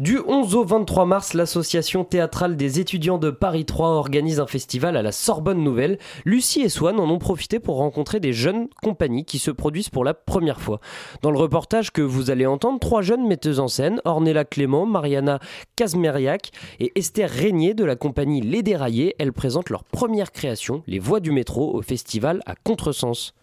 [0.00, 4.96] Du 11 au 23 mars, l'association théâtrale des étudiants de Paris 3 organise un festival
[4.96, 5.98] à la Sorbonne Nouvelle.
[6.24, 10.02] Lucie et Swan en ont profité pour rencontrer des jeunes compagnies qui se produisent pour
[10.02, 10.80] la première fois.
[11.20, 15.38] Dans le reportage que vous allez entendre, trois jeunes metteuses en scène, Ornella Clément, Mariana
[15.76, 20.98] Kazmeriak et Esther Régnier de la compagnie Les Déraillés, elles présentent leur première création, Les
[20.98, 23.34] Voix du métro, au festival à Contresens.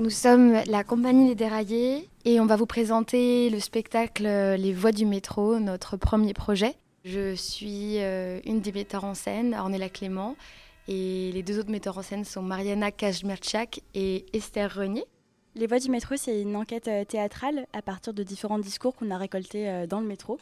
[0.00, 4.72] Nous sommes la compagnie Les Déraillés et on va vous présenter le spectacle euh, Les
[4.72, 6.74] Voix du métro, notre premier projet.
[7.04, 10.34] Je suis euh, une des metteurs en scène, Ornella Clément,
[10.88, 15.04] et les deux autres metteurs en scène sont Mariana Kajmerchak et Esther Renier.
[15.54, 19.12] Les Voix du métro, c'est une enquête euh, théâtrale à partir de différents discours qu'on
[19.12, 20.40] a récoltés dans le métro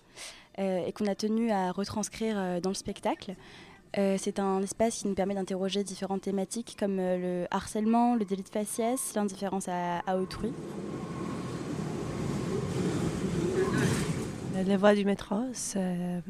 [0.58, 3.34] et qu'on a tenu à retranscrire dans le spectacle.
[3.98, 8.24] Euh, c'est un espace qui nous permet d'interroger différentes thématiques comme euh, le harcèlement, le
[8.24, 10.50] délit de faciès, l'indifférence à, à autrui.
[14.64, 16.22] Les voix du métro, c'est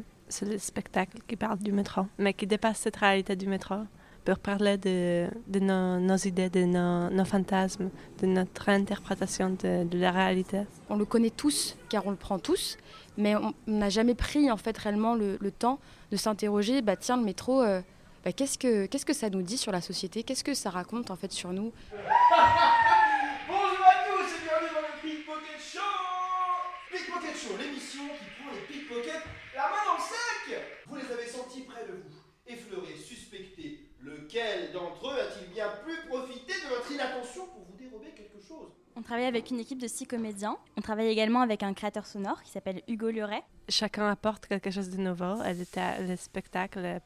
[0.42, 3.76] le spectacle qui parle du métro, mais qui dépasse cette réalité du métro
[4.24, 7.90] pour parler de, de nos, nos idées, de nos, nos fantasmes,
[8.20, 10.62] de notre interprétation de, de la réalité.
[10.88, 12.78] On le connaît tous, car on le prend tous,
[13.18, 15.78] mais on on n'a jamais pris en fait réellement le, le temps
[16.12, 16.82] de s'interroger.
[16.82, 17.80] Bah tiens, le métro, euh,
[18.24, 20.22] bah, qu'est-ce que qu'est-ce que ça nous dit sur la société?
[20.22, 22.04] Qu'est-ce que ça raconte en fait sur nous Bonjour
[23.82, 25.80] à tous et bienvenue dans le Pickpocket Show
[26.92, 29.24] Pickpocket Show, l'émission qui prend les pickpockets
[29.56, 32.12] la main dans le sac Vous les avez sentis près de vous,
[32.46, 33.88] effleurés, suspectés.
[34.02, 38.72] Lequel d'entre eux a-t-il bien pu profiter de votre inattention pour vous dérober quelque chose
[38.96, 40.56] On travaille avec une équipe de six comédiens.
[40.76, 43.42] On travaille également avec un créateur sonore qui s'appelle Hugo Luret.
[43.68, 47.00] Chacun apporte quelque chose de nouveau le, thé- le spectacle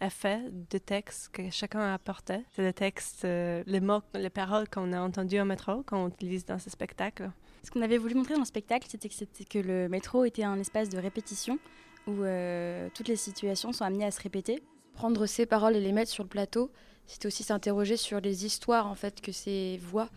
[0.00, 0.40] est fait
[0.70, 2.38] de textes que chacun a apporté.
[2.54, 6.44] C'est les textes, euh, les mots, les paroles qu'on a entendues au métro, qu'on utilise
[6.44, 7.30] dans ce spectacle.
[7.62, 10.44] Ce qu'on avait voulu montrer dans le spectacle, c'était que, c'était que le métro était
[10.44, 11.58] un espace de répétition
[12.06, 14.62] où euh, toutes les situations sont amenées à se répéter.
[14.92, 16.70] Prendre ces paroles et les mettre sur le plateau,
[17.06, 20.08] c'est aussi s'interroger sur les histoires en fait que ces voix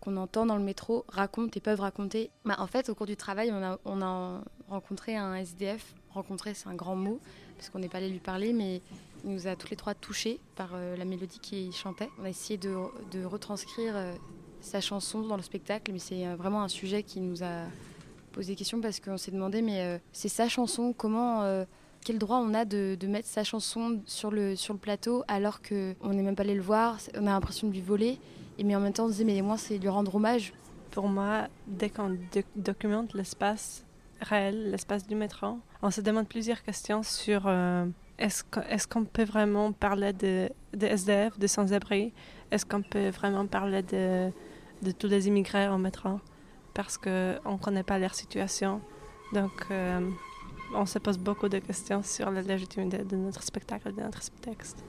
[0.00, 2.30] qu'on entend dans le métro racontent et peuvent raconter.
[2.44, 5.94] Bah, en fait, au cours du travail, on a, on a rencontré un SDF.
[6.10, 7.20] Rencontrer, c'est un grand mot,
[7.56, 8.80] parce qu'on n'est pas allé lui parler, mais
[9.24, 12.08] il nous a tous les trois touchés par euh, la mélodie qu'il chantait.
[12.20, 14.14] On a essayé de, retranscrire euh,
[14.60, 17.64] sa chanson dans le spectacle, mais c'est euh, vraiment un sujet qui nous a
[18.32, 21.64] posé question parce qu'on s'est demandé, mais c'est sa chanson, comment,
[22.04, 26.12] quel droit on a de, mettre sa chanson sur le, sur le plateau alors qu'on
[26.12, 28.18] n'est même pas allé le voir, on a l'impression de lui voler,
[28.58, 30.52] et mais en même temps on se disait, mais moi c'est lui rendre hommage.
[30.90, 33.84] Pour moi, dès qu'on doc- documente l'espace
[34.20, 37.86] réel, l'espace du métro, on se demande plusieurs questions sur euh,
[38.18, 40.48] est-ce qu'on peut vraiment parler de,
[40.80, 42.12] SDF, de sans-abri?
[42.50, 44.30] Est-ce qu'on peut vraiment parler de,
[44.82, 46.18] de tous les immigrés au métro?
[46.74, 47.10] Parce qu'on
[47.52, 48.80] ne connaît pas leur situation.
[49.32, 50.00] Donc, euh,
[50.74, 54.82] on se pose beaucoup de questions sur la légitimité de notre spectacle, de notre texte.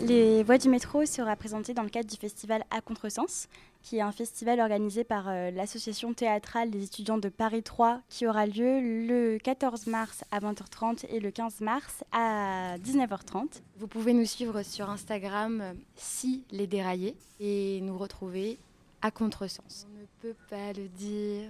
[0.00, 3.48] Les Voix du métro sera présentées dans le cadre du festival À Contresens,
[3.82, 8.26] qui est un festival organisé par euh, l'association théâtrale des étudiants de Paris 3, qui
[8.26, 13.62] aura lieu le 14 mars à 20h30 et le 15 mars à 19h30.
[13.78, 18.58] Vous pouvez nous suivre sur Instagram, euh, si les déraillés, et nous retrouver
[19.00, 19.86] à contresens.
[19.90, 21.48] On ne peut pas le dire,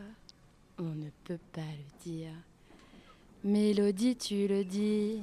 [0.78, 2.32] on ne peut pas le dire.
[3.42, 5.20] Mélodie, tu le dis,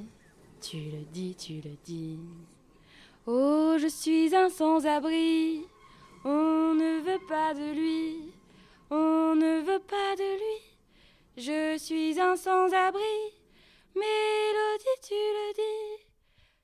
[0.60, 2.18] tu le dis, tu le dis.
[3.26, 5.66] Oh, je suis un sans-abri,
[6.26, 8.34] on ne veut pas de lui,
[8.90, 10.62] on ne veut pas de lui.
[11.38, 13.16] Je suis un sans-abri,
[13.94, 16.04] Mélodie, tu le dis,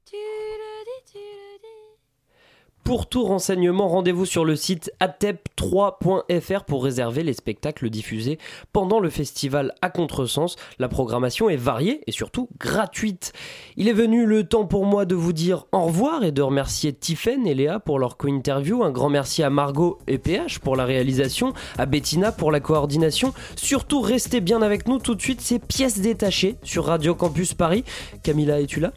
[0.05, 1.80] tu le dis, tu le dis.
[2.85, 8.39] Pour tout renseignement, rendez-vous sur le site atep3.fr pour réserver les spectacles diffusés
[8.73, 10.57] pendant le festival à contresens.
[10.79, 13.33] La programmation est variée et surtout gratuite.
[13.77, 16.93] Il est venu le temps pour moi de vous dire au revoir et de remercier
[16.93, 18.83] Tiffen et Léa pour leur co-interview.
[18.83, 23.33] Un grand merci à Margot et PH pour la réalisation, à Bettina pour la coordination.
[23.57, 27.85] Surtout, restez bien avec nous tout de suite, ces pièces détachées sur Radio Campus Paris.
[28.23, 28.93] Camilla, es-tu là?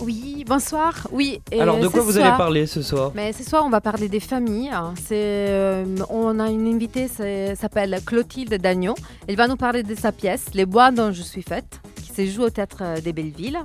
[0.00, 1.06] Oui, bonsoir.
[1.12, 1.40] Oui.
[1.50, 3.12] et Alors, de quoi vous soir- allez parler ce soir?
[3.14, 4.70] Mais ce soir, on va parler des familles.
[4.96, 5.12] C'est,
[5.48, 7.08] euh, on a une invitée,
[7.54, 8.94] s'appelle Clotilde Dagnon.
[9.28, 12.26] Elle va nous parler de sa pièce, Les bois dont je suis faite, qui se
[12.30, 13.58] joue au théâtre des Bellevilles.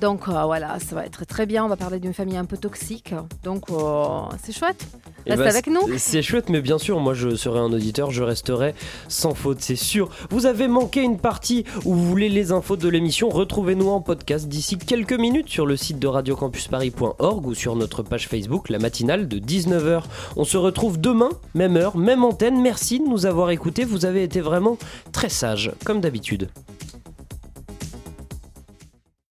[0.00, 1.64] Donc euh, voilà, ça va être très bien.
[1.64, 3.14] On va parler d'une famille un peu toxique.
[3.44, 4.86] Donc euh, c'est chouette.
[5.24, 5.80] Eh Reste ben, avec nous.
[5.88, 8.74] c'est- C'est chouette, mais bien sûr, moi je serai un auditeur, je resterai
[9.08, 10.08] sans faute, c'est sûr.
[10.30, 14.46] Vous avez manqué une partie où vous voulez les infos de l'émission, retrouvez-nous en podcast
[14.48, 19.26] d'ici quelques minutes sur le site de radiocampusparis.org ou sur notre page Facebook, la matinale
[19.28, 20.02] de 19h.
[20.36, 22.60] On se retrouve demain, même heure, même antenne.
[22.62, 24.78] Merci de nous avoir écoutés, vous avez été vraiment
[25.12, 26.48] très sages, comme d'habitude.